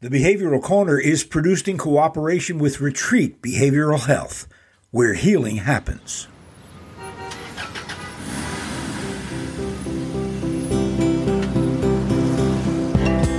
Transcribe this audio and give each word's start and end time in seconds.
The 0.00 0.10
Behavioral 0.10 0.62
Corner 0.62 0.96
is 0.96 1.24
produced 1.24 1.66
in 1.66 1.76
cooperation 1.76 2.60
with 2.60 2.80
Retreat 2.80 3.42
Behavioral 3.42 4.06
Health, 4.06 4.46
where 4.92 5.14
healing 5.14 5.56
happens. 5.56 6.28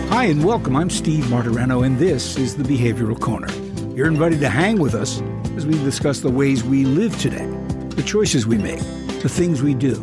Hi, 0.10 0.26
and 0.26 0.44
welcome. 0.44 0.76
I'm 0.76 0.90
Steve 0.90 1.24
Martorano, 1.28 1.86
and 1.86 1.98
this 1.98 2.36
is 2.36 2.58
the 2.58 2.64
Behavioral 2.64 3.18
Corner. 3.18 3.48
You're 3.96 4.08
invited 4.08 4.42
to 4.42 4.50
hang 4.50 4.82
with 4.82 4.96
us 4.96 5.22
as 5.56 5.66
we 5.66 5.76
discuss 5.76 6.20
the 6.20 6.30
ways 6.30 6.62
we 6.62 6.84
live 6.84 7.18
today, 7.22 7.48
the 7.92 8.04
choices 8.06 8.46
we 8.46 8.58
make, 8.58 8.82
the 9.22 9.30
things 9.30 9.62
we 9.62 9.74
do, 9.74 9.96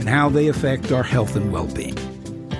and 0.00 0.08
how 0.08 0.28
they 0.28 0.48
affect 0.48 0.90
our 0.90 1.04
health 1.04 1.36
and 1.36 1.52
well 1.52 1.68
being. 1.68 1.96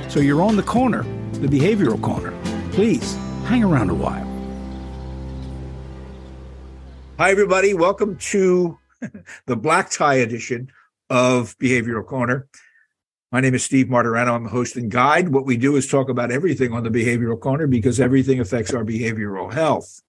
So 0.08 0.20
you're 0.20 0.40
on 0.40 0.54
the 0.54 0.62
corner, 0.62 1.02
the 1.32 1.48
Behavioral 1.48 2.00
Corner. 2.00 2.32
Please 2.70 3.18
hang 3.50 3.64
around 3.64 3.90
a 3.90 3.94
while. 3.94 4.24
Hi, 7.18 7.32
everybody. 7.32 7.74
Welcome 7.74 8.16
to 8.18 8.78
the 9.46 9.56
black 9.56 9.90
tie 9.90 10.14
edition 10.14 10.70
of 11.10 11.58
Behavioral 11.58 12.06
Corner. 12.06 12.46
My 13.32 13.40
name 13.40 13.56
is 13.56 13.64
Steve 13.64 13.86
Martorano. 13.86 14.34
I'm 14.34 14.46
a 14.46 14.50
host 14.50 14.76
and 14.76 14.88
guide. 14.88 15.30
What 15.30 15.46
we 15.46 15.56
do 15.56 15.74
is 15.74 15.88
talk 15.88 16.08
about 16.08 16.30
everything 16.30 16.72
on 16.72 16.84
the 16.84 16.90
Behavioral 16.90 17.40
Corner 17.40 17.66
because 17.66 17.98
everything 17.98 18.38
affects 18.38 18.72
our 18.72 18.84
behavioral 18.84 19.52
health. 19.52 20.00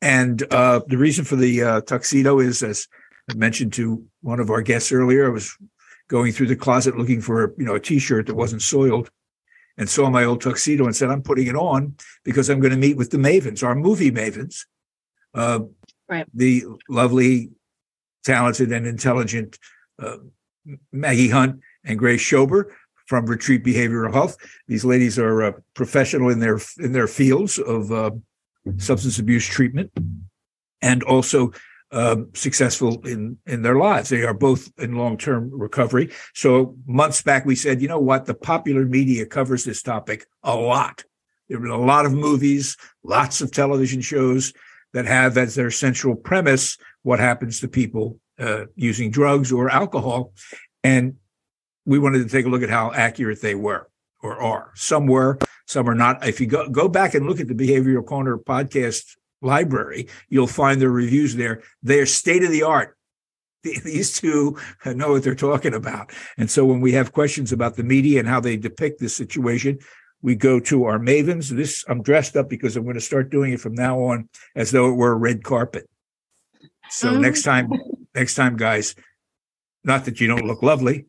And 0.00 0.40
uh, 0.52 0.82
the 0.86 0.98
reason 0.98 1.24
for 1.24 1.34
the 1.34 1.62
uh, 1.64 1.80
tuxedo 1.80 2.38
is, 2.38 2.62
as 2.62 2.86
I 3.28 3.34
mentioned 3.34 3.72
to 3.72 4.04
one 4.22 4.38
of 4.38 4.50
our 4.50 4.62
guests 4.62 4.92
earlier, 4.92 5.26
I 5.26 5.30
was 5.30 5.58
going 6.06 6.30
through 6.30 6.46
the 6.46 6.54
closet 6.54 6.96
looking 6.96 7.20
for 7.20 7.54
you 7.58 7.64
know 7.64 7.74
a 7.74 7.80
T-shirt 7.80 8.28
that 8.28 8.36
wasn't 8.36 8.62
soiled, 8.62 9.10
and 9.80 9.88
saw 9.88 10.10
my 10.10 10.24
old 10.24 10.42
tuxedo 10.42 10.84
and 10.84 10.94
said, 10.94 11.08
I'm 11.08 11.22
putting 11.22 11.46
it 11.46 11.56
on 11.56 11.96
because 12.22 12.50
I'm 12.50 12.60
going 12.60 12.72
to 12.72 12.76
meet 12.76 12.98
with 12.98 13.10
the 13.10 13.16
Mavens, 13.16 13.64
our 13.64 13.74
movie 13.74 14.12
Mavens. 14.12 14.66
Uh, 15.34 15.60
right. 16.06 16.26
The 16.34 16.64
lovely, 16.90 17.50
talented, 18.22 18.72
and 18.72 18.86
intelligent 18.86 19.58
uh, 19.98 20.18
Maggie 20.92 21.30
Hunt 21.30 21.60
and 21.82 21.98
Grace 21.98 22.20
Shober 22.20 22.64
from 23.06 23.24
Retreat 23.24 23.64
Behavioral 23.64 24.12
Health. 24.12 24.36
These 24.68 24.84
ladies 24.84 25.18
are 25.18 25.42
uh, 25.44 25.52
professional 25.72 26.28
in 26.28 26.40
their 26.40 26.60
in 26.78 26.92
their 26.92 27.08
fields 27.08 27.58
of 27.58 27.90
uh, 27.90 28.10
substance 28.76 29.18
abuse 29.18 29.48
treatment, 29.48 29.90
and 30.82 31.02
also 31.04 31.52
um, 31.92 32.30
successful 32.34 33.04
in 33.06 33.38
in 33.46 33.62
their 33.62 33.76
lives. 33.76 34.08
They 34.08 34.22
are 34.22 34.34
both 34.34 34.70
in 34.78 34.96
long 34.96 35.18
term 35.18 35.50
recovery. 35.52 36.10
So 36.34 36.76
months 36.86 37.22
back, 37.22 37.44
we 37.44 37.56
said, 37.56 37.82
you 37.82 37.88
know 37.88 37.98
what, 37.98 38.26
the 38.26 38.34
popular 38.34 38.84
media 38.84 39.26
covers 39.26 39.64
this 39.64 39.82
topic 39.82 40.26
a 40.42 40.54
lot. 40.54 41.04
There 41.48 41.58
have 41.58 41.62
been 41.62 41.72
a 41.72 41.78
lot 41.78 42.06
of 42.06 42.12
movies, 42.12 42.76
lots 43.02 43.40
of 43.40 43.50
television 43.50 44.00
shows 44.00 44.52
that 44.92 45.06
have 45.06 45.36
as 45.36 45.54
their 45.54 45.70
central 45.70 46.14
premise 46.14 46.78
what 47.02 47.18
happens 47.18 47.60
to 47.60 47.68
people 47.68 48.18
uh, 48.38 48.66
using 48.76 49.10
drugs 49.10 49.52
or 49.52 49.70
alcohol, 49.70 50.32
and 50.84 51.16
we 51.84 51.98
wanted 51.98 52.22
to 52.22 52.28
take 52.28 52.46
a 52.46 52.48
look 52.48 52.62
at 52.62 52.70
how 52.70 52.92
accurate 52.92 53.42
they 53.42 53.54
were 53.54 53.88
or 54.22 54.40
are. 54.40 54.70
Some 54.74 55.06
were, 55.06 55.38
some 55.66 55.88
are 55.88 55.94
not. 55.94 56.26
If 56.26 56.40
you 56.40 56.46
go 56.46 56.68
go 56.68 56.88
back 56.88 57.14
and 57.14 57.26
look 57.26 57.40
at 57.40 57.48
the 57.48 57.54
Behavioral 57.54 58.06
Corner 58.06 58.38
podcast 58.38 59.16
library, 59.42 60.08
you'll 60.28 60.46
find 60.46 60.80
their 60.80 60.90
reviews 60.90 61.36
there. 61.36 61.62
They're 61.82 62.06
state 62.06 62.44
of 62.44 62.50
the 62.50 62.62
art. 62.62 62.96
These 63.62 64.18
two 64.18 64.56
know 64.86 65.12
what 65.12 65.22
they're 65.22 65.34
talking 65.34 65.74
about. 65.74 66.12
And 66.38 66.50
so 66.50 66.64
when 66.64 66.80
we 66.80 66.92
have 66.92 67.12
questions 67.12 67.52
about 67.52 67.76
the 67.76 67.82
media 67.82 68.18
and 68.18 68.28
how 68.28 68.40
they 68.40 68.56
depict 68.56 69.00
this 69.00 69.14
situation, 69.14 69.78
we 70.22 70.34
go 70.34 70.60
to 70.60 70.84
our 70.84 70.98
mavens. 70.98 71.48
This 71.48 71.84
I'm 71.88 72.02
dressed 72.02 72.36
up 72.36 72.48
because 72.48 72.76
I'm 72.76 72.84
going 72.84 72.94
to 72.94 73.00
start 73.00 73.30
doing 73.30 73.52
it 73.52 73.60
from 73.60 73.74
now 73.74 74.00
on 74.00 74.28
as 74.54 74.70
though 74.70 74.90
it 74.90 74.94
were 74.94 75.12
a 75.12 75.16
red 75.16 75.44
carpet. 75.44 75.88
So 76.90 77.10
um. 77.10 77.20
next 77.20 77.42
time, 77.42 77.70
next 78.14 78.34
time, 78.34 78.56
guys, 78.56 78.94
not 79.84 80.04
that 80.04 80.20
you 80.20 80.26
don't 80.26 80.46
look 80.46 80.62
lovely, 80.62 81.06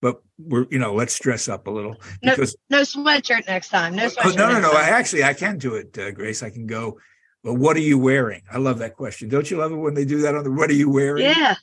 but 0.00 0.22
we're 0.38 0.66
you 0.70 0.78
know 0.78 0.94
let's 0.94 1.18
dress 1.18 1.48
up 1.48 1.66
a 1.66 1.70
little 1.70 1.96
because 2.20 2.56
no, 2.70 2.78
no 2.78 2.82
sweatshirt 2.82 3.46
next 3.46 3.68
time. 3.68 3.96
No 3.96 4.06
sweatshirt. 4.06 4.34
Oh, 4.34 4.48
no, 4.48 4.52
no, 4.52 4.60
no. 4.60 4.72
I 4.72 4.90
actually 4.90 5.24
I 5.24 5.34
can 5.34 5.58
do 5.58 5.74
it, 5.74 5.96
uh, 5.98 6.10
Grace. 6.12 6.42
I 6.42 6.50
can 6.50 6.66
go 6.66 6.98
but 7.44 7.54
what 7.54 7.76
are 7.76 7.80
you 7.80 7.98
wearing? 7.98 8.42
I 8.50 8.58
love 8.58 8.78
that 8.78 8.96
question. 8.96 9.28
Don't 9.28 9.50
you 9.50 9.56
love 9.56 9.72
it 9.72 9.76
when 9.76 9.94
they 9.94 10.04
do 10.04 10.20
that 10.22 10.34
on 10.34 10.44
the 10.44 10.50
what 10.50 10.70
are 10.70 10.74
you 10.74 10.88
wearing? 10.88 11.24
Yeah. 11.24 11.54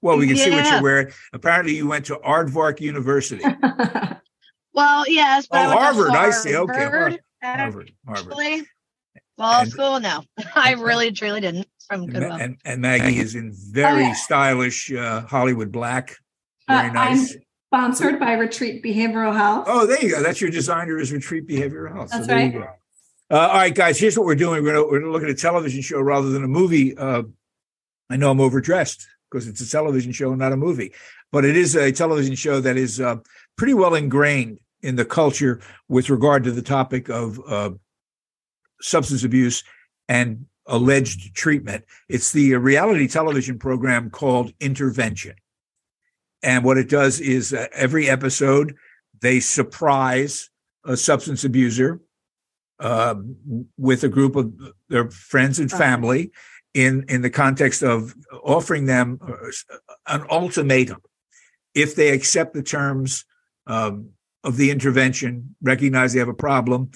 Well, 0.00 0.16
we 0.16 0.28
can 0.28 0.36
yeah. 0.36 0.44
see 0.44 0.50
what 0.50 0.70
you're 0.70 0.82
wearing. 0.82 1.08
Apparently, 1.32 1.74
you 1.74 1.88
went 1.88 2.06
to 2.06 2.16
Aardvark 2.16 2.80
University. 2.80 3.42
well, 4.72 5.04
yes. 5.08 5.48
oh, 5.50 5.70
Harvard. 5.70 6.10
I 6.10 6.30
see. 6.30 6.54
Okay. 6.54 6.84
Harvard. 6.84 7.20
Harvard. 7.42 7.92
Harvard. 8.06 8.66
Law 9.38 9.64
school? 9.64 10.00
No, 10.00 10.22
I 10.54 10.72
really 10.72 11.12
truly 11.12 11.40
didn't. 11.40 11.66
From 11.88 12.06
Goodwill. 12.06 12.32
And, 12.32 12.58
and 12.64 12.80
Maggie 12.82 13.18
is 13.18 13.36
in 13.36 13.52
very 13.54 14.04
oh, 14.04 14.08
yeah. 14.08 14.12
stylish 14.14 14.92
uh, 14.92 15.20
Hollywood 15.20 15.70
black. 15.70 16.16
Very 16.66 16.88
uh, 16.88 16.92
nice. 16.92 17.34
I'm 17.34 17.42
sponsored 17.68 18.18
by 18.18 18.32
Retreat 18.32 18.82
Behavioral 18.82 19.32
Health. 19.32 19.66
Oh, 19.68 19.86
there 19.86 20.02
you 20.02 20.10
go. 20.10 20.22
That's 20.22 20.40
your 20.40 20.50
designer 20.50 20.98
is 20.98 21.12
Retreat 21.12 21.46
Behavioral 21.46 21.94
Health. 21.94 22.10
That's 22.10 22.26
so 22.26 22.34
right. 22.34 22.54
Uh, 23.28 23.38
all 23.38 23.54
right, 23.54 23.74
guys, 23.74 23.98
here's 23.98 24.16
what 24.16 24.24
we're 24.24 24.36
doing. 24.36 24.62
We're 24.62 24.74
going 24.74 25.02
to 25.02 25.10
look 25.10 25.24
at 25.24 25.28
a 25.28 25.34
television 25.34 25.82
show 25.82 26.00
rather 26.00 26.30
than 26.30 26.44
a 26.44 26.48
movie. 26.48 26.96
Uh, 26.96 27.24
I 28.08 28.16
know 28.16 28.30
I'm 28.30 28.40
overdressed 28.40 29.04
because 29.28 29.48
it's 29.48 29.60
a 29.60 29.68
television 29.68 30.12
show, 30.12 30.32
not 30.36 30.52
a 30.52 30.56
movie, 30.56 30.92
but 31.32 31.44
it 31.44 31.56
is 31.56 31.74
a 31.74 31.90
television 31.90 32.36
show 32.36 32.60
that 32.60 32.76
is 32.76 33.00
uh, 33.00 33.16
pretty 33.56 33.74
well 33.74 33.96
ingrained 33.96 34.60
in 34.82 34.94
the 34.94 35.04
culture 35.04 35.60
with 35.88 36.08
regard 36.08 36.44
to 36.44 36.52
the 36.52 36.62
topic 36.62 37.08
of 37.08 37.40
uh, 37.48 37.70
substance 38.80 39.24
abuse 39.24 39.64
and 40.08 40.46
alleged 40.66 41.34
treatment. 41.34 41.84
It's 42.08 42.30
the 42.30 42.54
reality 42.54 43.08
television 43.08 43.58
program 43.58 44.10
called 44.10 44.52
Intervention. 44.60 45.34
And 46.44 46.62
what 46.62 46.78
it 46.78 46.88
does 46.88 47.18
is 47.18 47.52
uh, 47.52 47.66
every 47.72 48.08
episode, 48.08 48.76
they 49.20 49.40
surprise 49.40 50.48
a 50.84 50.96
substance 50.96 51.42
abuser 51.42 52.00
uh, 52.80 53.14
with 53.78 54.04
a 54.04 54.08
group 54.08 54.36
of 54.36 54.52
their 54.88 55.10
friends 55.10 55.58
and 55.58 55.70
family 55.70 56.30
in 56.74 57.04
in 57.08 57.22
the 57.22 57.30
context 57.30 57.82
of 57.82 58.14
offering 58.44 58.86
them 58.86 59.18
an 60.06 60.24
ultimatum. 60.30 61.00
If 61.74 61.94
they 61.94 62.10
accept 62.10 62.54
the 62.54 62.62
terms 62.62 63.24
um, 63.66 64.10
of 64.44 64.56
the 64.56 64.70
intervention 64.70 65.56
recognize 65.62 66.12
they 66.12 66.18
have 66.20 66.28
a 66.28 66.34
problem 66.34 66.90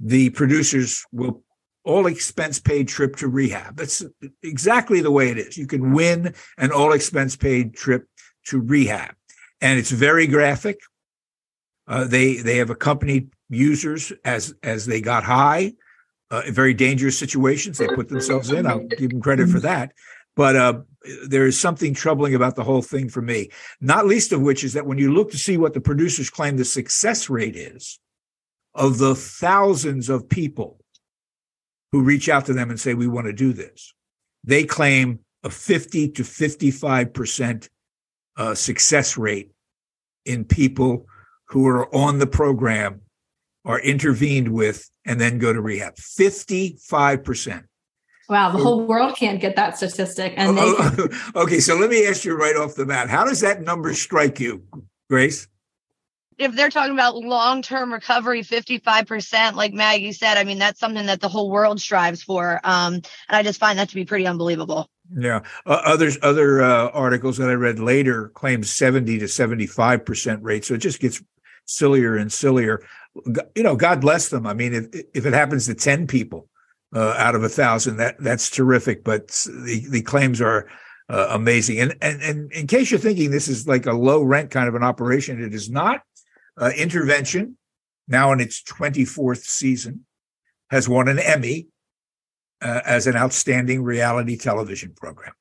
the 0.00 0.30
producers 0.30 1.04
will 1.12 1.42
all 1.84 2.06
expense 2.06 2.58
paid 2.58 2.88
trip 2.88 3.16
to 3.16 3.28
rehab. 3.28 3.76
That's 3.76 4.02
exactly 4.42 5.00
the 5.00 5.10
way 5.10 5.30
it 5.30 5.38
is. 5.38 5.58
You 5.58 5.66
can 5.66 5.92
win 5.92 6.34
an 6.56 6.72
all 6.72 6.92
expense 6.92 7.36
paid 7.36 7.74
trip 7.74 8.06
to 8.46 8.60
rehab. 8.60 9.14
And 9.60 9.78
it's 9.78 9.90
very 9.90 10.26
graphic 10.26 10.78
uh, 11.86 12.04
they 12.04 12.36
they 12.36 12.56
have 12.58 12.70
accompanied 12.70 13.30
users 13.48 14.12
as 14.24 14.54
as 14.62 14.86
they 14.86 15.00
got 15.00 15.24
high, 15.24 15.72
uh, 16.30 16.42
very 16.48 16.74
dangerous 16.74 17.18
situations 17.18 17.78
they 17.78 17.88
put 17.88 18.08
themselves 18.08 18.50
in. 18.50 18.66
I'll 18.66 18.86
give 18.86 19.10
them 19.10 19.20
credit 19.20 19.48
for 19.48 19.60
that. 19.60 19.92
But 20.36 20.56
uh, 20.56 20.80
there 21.28 21.46
is 21.46 21.58
something 21.58 21.94
troubling 21.94 22.34
about 22.34 22.56
the 22.56 22.64
whole 22.64 22.82
thing 22.82 23.08
for 23.08 23.22
me. 23.22 23.50
Not 23.80 24.06
least 24.06 24.32
of 24.32 24.40
which 24.40 24.64
is 24.64 24.72
that 24.72 24.86
when 24.86 24.98
you 24.98 25.12
look 25.12 25.30
to 25.30 25.38
see 25.38 25.56
what 25.56 25.74
the 25.74 25.80
producers 25.80 26.30
claim 26.30 26.56
the 26.56 26.64
success 26.64 27.30
rate 27.30 27.54
is 27.54 28.00
of 28.74 28.98
the 28.98 29.14
thousands 29.14 30.08
of 30.08 30.28
people 30.28 30.80
who 31.92 32.02
reach 32.02 32.28
out 32.28 32.46
to 32.46 32.52
them 32.52 32.70
and 32.70 32.80
say 32.80 32.94
we 32.94 33.06
want 33.06 33.26
to 33.26 33.32
do 33.32 33.52
this, 33.52 33.94
they 34.42 34.64
claim 34.64 35.20
a 35.44 35.50
50 35.50 36.08
to 36.08 36.24
55 36.24 37.12
percent 37.12 37.68
uh, 38.36 38.54
success 38.54 39.16
rate 39.16 39.52
in 40.24 40.44
people 40.44 41.06
who 41.54 41.68
are 41.68 41.94
on 41.94 42.18
the 42.18 42.26
program 42.26 43.00
are 43.64 43.78
intervened 43.78 44.48
with 44.48 44.90
and 45.06 45.20
then 45.20 45.38
go 45.38 45.52
to 45.52 45.60
rehab 45.60 45.94
55%. 45.94 47.62
Wow, 48.28 48.50
the 48.50 48.58
whole 48.58 48.84
world 48.84 49.14
can't 49.16 49.40
get 49.40 49.54
that 49.54 49.76
statistic. 49.76 50.34
And 50.36 50.58
oh, 50.58 50.90
they- 50.90 51.16
okay, 51.40 51.60
so 51.60 51.76
let 51.76 51.90
me 51.90 52.08
ask 52.08 52.24
you 52.24 52.34
right 52.36 52.56
off 52.56 52.74
the 52.74 52.86
bat: 52.86 53.08
How 53.08 53.24
does 53.24 53.40
that 53.42 53.62
number 53.62 53.94
strike 53.94 54.40
you, 54.40 54.64
Grace? 55.08 55.46
If 56.38 56.56
they're 56.56 56.70
talking 56.70 56.94
about 56.94 57.16
long-term 57.16 57.92
recovery, 57.92 58.42
fifty-five 58.42 59.06
percent, 59.06 59.56
like 59.56 59.74
Maggie 59.74 60.12
said, 60.12 60.38
I 60.38 60.44
mean 60.44 60.58
that's 60.58 60.80
something 60.80 61.04
that 61.04 61.20
the 61.20 61.28
whole 61.28 61.50
world 61.50 61.82
strives 61.82 62.22
for, 62.22 62.60
um, 62.64 62.94
and 62.94 63.04
I 63.28 63.42
just 63.42 63.60
find 63.60 63.78
that 63.78 63.90
to 63.90 63.94
be 63.94 64.06
pretty 64.06 64.26
unbelievable. 64.26 64.88
Yeah, 65.14 65.40
uh, 65.66 65.82
others 65.84 66.16
other 66.22 66.62
uh, 66.62 66.88
articles 66.88 67.36
that 67.36 67.50
I 67.50 67.54
read 67.54 67.78
later 67.78 68.30
claim 68.30 68.64
seventy 68.64 69.18
to 69.18 69.28
seventy-five 69.28 70.06
percent 70.06 70.42
rate, 70.42 70.64
so 70.64 70.72
it 70.72 70.78
just 70.78 70.98
gets 70.98 71.22
sillier 71.66 72.16
and 72.16 72.32
sillier 72.32 72.80
you 73.54 73.62
know, 73.62 73.76
God 73.76 74.00
bless 74.00 74.28
them. 74.28 74.46
I 74.46 74.54
mean, 74.54 74.74
if 74.74 75.04
if 75.14 75.26
it 75.26 75.32
happens 75.32 75.66
to 75.66 75.74
ten 75.74 76.06
people 76.06 76.48
uh, 76.94 77.14
out 77.16 77.34
of 77.34 77.42
a 77.42 77.48
thousand, 77.48 77.98
that 77.98 78.16
that's 78.18 78.50
terrific. 78.50 79.04
But 79.04 79.28
the 79.28 79.86
the 79.88 80.02
claims 80.02 80.40
are 80.40 80.68
uh, 81.08 81.28
amazing. 81.30 81.78
And, 81.80 81.94
and 82.00 82.22
and 82.22 82.52
in 82.52 82.66
case 82.66 82.90
you're 82.90 83.00
thinking 83.00 83.30
this 83.30 83.48
is 83.48 83.68
like 83.68 83.86
a 83.86 83.92
low 83.92 84.22
rent 84.22 84.50
kind 84.50 84.68
of 84.68 84.74
an 84.74 84.82
operation, 84.82 85.42
it 85.42 85.54
is 85.54 85.70
not. 85.70 86.02
Uh, 86.56 86.70
intervention 86.76 87.56
now 88.06 88.30
in 88.30 88.38
its 88.38 88.62
24th 88.62 89.42
season. 89.42 90.04
has 90.70 90.88
won 90.88 91.08
an 91.08 91.18
Emmy 91.18 91.66
uh, 92.62 92.80
as 92.84 93.08
an 93.08 93.16
outstanding 93.16 93.82
reality 93.82 94.36
television 94.36 94.94
program. 94.94 95.32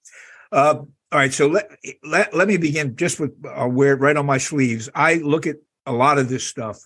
Uh, 0.51 0.77
all 1.11 1.19
right, 1.19 1.31
so 1.31 1.45
let, 1.45 1.69
let 2.03 2.35
let 2.35 2.47
me 2.47 2.57
begin 2.57 2.95
just 2.95 3.19
with 3.19 3.31
uh, 3.45 3.67
wear 3.67 3.93
it 3.93 3.99
right 3.99 4.17
on 4.17 4.25
my 4.25 4.39
sleeves. 4.39 4.89
I 4.95 5.15
look 5.15 5.45
at 5.45 5.57
a 5.85 5.91
lot 5.91 6.17
of 6.17 6.29
this 6.29 6.45
stuff 6.45 6.79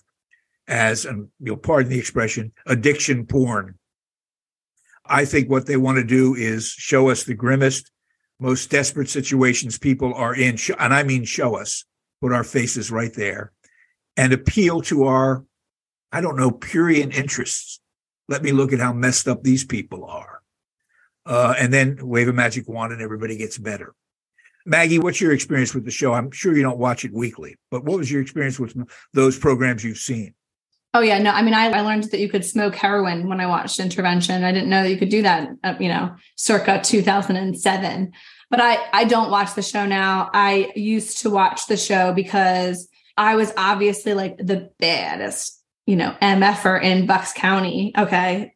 as, 0.66 1.04
and 1.04 1.28
you'll 1.40 1.56
pardon 1.56 1.90
the 1.90 1.98
expression, 1.98 2.52
addiction 2.66 3.26
porn. 3.26 3.78
I 5.06 5.24
think 5.24 5.48
what 5.48 5.66
they 5.66 5.76
want 5.76 5.96
to 5.96 6.04
do 6.04 6.34
is 6.34 6.68
show 6.68 7.08
us 7.08 7.24
the 7.24 7.34
grimmest, 7.34 7.90
most 8.38 8.70
desperate 8.70 9.08
situations 9.08 9.78
people 9.78 10.14
are 10.14 10.34
in, 10.34 10.58
and 10.78 10.94
I 10.94 11.02
mean 11.02 11.24
show 11.24 11.56
us, 11.56 11.84
put 12.20 12.32
our 12.32 12.44
faces 12.44 12.90
right 12.90 13.12
there, 13.14 13.52
and 14.16 14.32
appeal 14.32 14.82
to 14.82 15.04
our, 15.04 15.44
I 16.12 16.20
don't 16.20 16.36
know, 16.36 16.50
purient 16.50 17.14
interests. 17.14 17.80
Let 18.28 18.42
me 18.42 18.52
look 18.52 18.72
at 18.72 18.80
how 18.80 18.92
messed 18.92 19.26
up 19.26 19.42
these 19.42 19.64
people 19.64 20.04
are. 20.04 20.42
Uh, 21.24 21.54
and 21.58 21.72
then 21.72 21.98
wave 22.00 22.28
a 22.28 22.32
magic 22.32 22.68
wand 22.68 22.92
and 22.92 23.02
everybody 23.02 23.36
gets 23.36 23.58
better. 23.58 23.94
Maggie, 24.68 24.98
what's 24.98 25.18
your 25.18 25.32
experience 25.32 25.74
with 25.74 25.86
the 25.86 25.90
show? 25.90 26.12
I'm 26.12 26.30
sure 26.30 26.54
you 26.54 26.62
don't 26.62 26.78
watch 26.78 27.02
it 27.04 27.12
weekly, 27.12 27.56
but 27.70 27.84
what 27.84 27.96
was 27.96 28.12
your 28.12 28.20
experience 28.20 28.60
with 28.60 28.76
those 29.14 29.38
programs 29.38 29.82
you've 29.82 29.96
seen? 29.96 30.34
Oh 30.92 31.00
yeah, 31.00 31.18
no. 31.18 31.30
I 31.30 31.40
mean, 31.40 31.54
I, 31.54 31.70
I 31.70 31.80
learned 31.80 32.04
that 32.04 32.20
you 32.20 32.28
could 32.28 32.44
smoke 32.44 32.74
heroin 32.74 33.28
when 33.28 33.40
I 33.40 33.46
watched 33.46 33.80
Intervention. 33.80 34.44
I 34.44 34.52
didn't 34.52 34.68
know 34.68 34.82
that 34.82 34.90
you 34.90 34.98
could 34.98 35.08
do 35.08 35.22
that. 35.22 35.48
Uh, 35.64 35.74
you 35.80 35.88
know, 35.88 36.14
circa 36.36 36.80
2007. 36.82 38.12
But 38.50 38.60
I 38.60 38.78
I 38.92 39.04
don't 39.04 39.30
watch 39.30 39.54
the 39.54 39.62
show 39.62 39.86
now. 39.86 40.30
I 40.34 40.70
used 40.76 41.22
to 41.22 41.30
watch 41.30 41.66
the 41.66 41.76
show 41.76 42.12
because 42.12 42.88
I 43.16 43.36
was 43.36 43.52
obviously 43.56 44.12
like 44.12 44.36
the 44.36 44.70
baddest, 44.78 45.62
you 45.86 45.96
know, 45.96 46.14
MFer 46.20 46.82
in 46.82 47.06
Bucks 47.06 47.32
County. 47.32 47.92
Okay, 47.96 48.54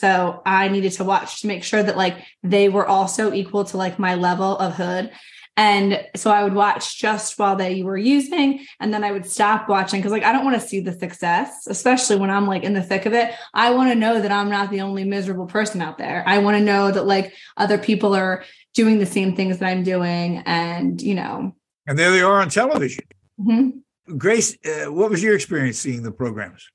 so 0.00 0.40
I 0.46 0.68
needed 0.68 0.92
to 0.92 1.04
watch 1.04 1.42
to 1.42 1.46
make 1.46 1.62
sure 1.62 1.82
that 1.82 1.96
like 1.96 2.16
they 2.42 2.70
were 2.70 2.86
also 2.86 3.34
equal 3.34 3.64
to 3.66 3.76
like 3.76 3.98
my 3.98 4.14
level 4.14 4.56
of 4.56 4.74
hood. 4.74 5.10
And 5.58 6.02
so 6.16 6.30
I 6.30 6.42
would 6.42 6.54
watch 6.54 6.98
just 6.98 7.38
while 7.38 7.54
they 7.54 7.82
were 7.82 7.98
using, 7.98 8.64
and 8.78 8.94
then 8.94 9.04
I 9.04 9.12
would 9.12 9.26
stop 9.26 9.68
watching 9.68 10.00
because, 10.00 10.12
like, 10.12 10.22
I 10.22 10.32
don't 10.32 10.44
want 10.44 10.58
to 10.58 10.66
see 10.66 10.80
the 10.80 10.92
success, 10.92 11.66
especially 11.66 12.16
when 12.16 12.30
I'm 12.30 12.46
like 12.46 12.62
in 12.62 12.72
the 12.72 12.82
thick 12.82 13.04
of 13.04 13.12
it. 13.12 13.34
I 13.52 13.72
want 13.72 13.90
to 13.90 13.94
know 13.94 14.22
that 14.22 14.32
I'm 14.32 14.48
not 14.48 14.70
the 14.70 14.80
only 14.80 15.04
miserable 15.04 15.44
person 15.44 15.82
out 15.82 15.98
there. 15.98 16.24
I 16.26 16.38
want 16.38 16.56
to 16.56 16.64
know 16.64 16.90
that 16.90 17.04
like 17.04 17.34
other 17.58 17.76
people 17.76 18.14
are 18.14 18.42
doing 18.72 19.00
the 19.00 19.06
same 19.06 19.36
things 19.36 19.58
that 19.58 19.66
I'm 19.66 19.82
doing, 19.82 20.38
and 20.46 21.02
you 21.02 21.14
know. 21.14 21.54
And 21.86 21.98
there 21.98 22.10
they 22.10 22.22
are 22.22 22.40
on 22.40 22.48
television. 22.48 23.04
Mm-hmm. 23.38 24.16
Grace, 24.16 24.56
uh, 24.64 24.90
what 24.90 25.10
was 25.10 25.22
your 25.22 25.34
experience 25.34 25.78
seeing 25.78 26.02
the 26.02 26.12
programs? 26.12 26.70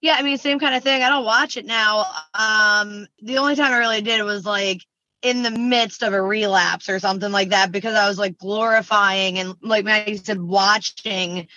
Yeah, 0.00 0.14
I 0.18 0.22
mean, 0.22 0.38
same 0.38 0.60
kind 0.60 0.76
of 0.76 0.84
thing. 0.84 1.02
I 1.02 1.08
don't 1.08 1.24
watch 1.24 1.56
it 1.56 1.66
now. 1.66 2.06
Um, 2.34 3.06
the 3.22 3.38
only 3.38 3.56
time 3.56 3.72
I 3.72 3.78
really 3.78 4.00
did 4.02 4.22
was 4.22 4.46
like 4.46 4.84
in 5.22 5.42
the 5.42 5.50
midst 5.50 6.02
of 6.04 6.12
a 6.12 6.22
relapse 6.22 6.88
or 6.88 7.00
something 7.00 7.32
like 7.32 7.48
that 7.50 7.72
because 7.72 7.96
I 7.96 8.08
was 8.08 8.18
like 8.18 8.38
glorifying 8.38 9.38
and 9.40 9.56
like 9.60 9.84
Maggie 9.84 10.16
said, 10.16 10.40
watching 10.40 11.48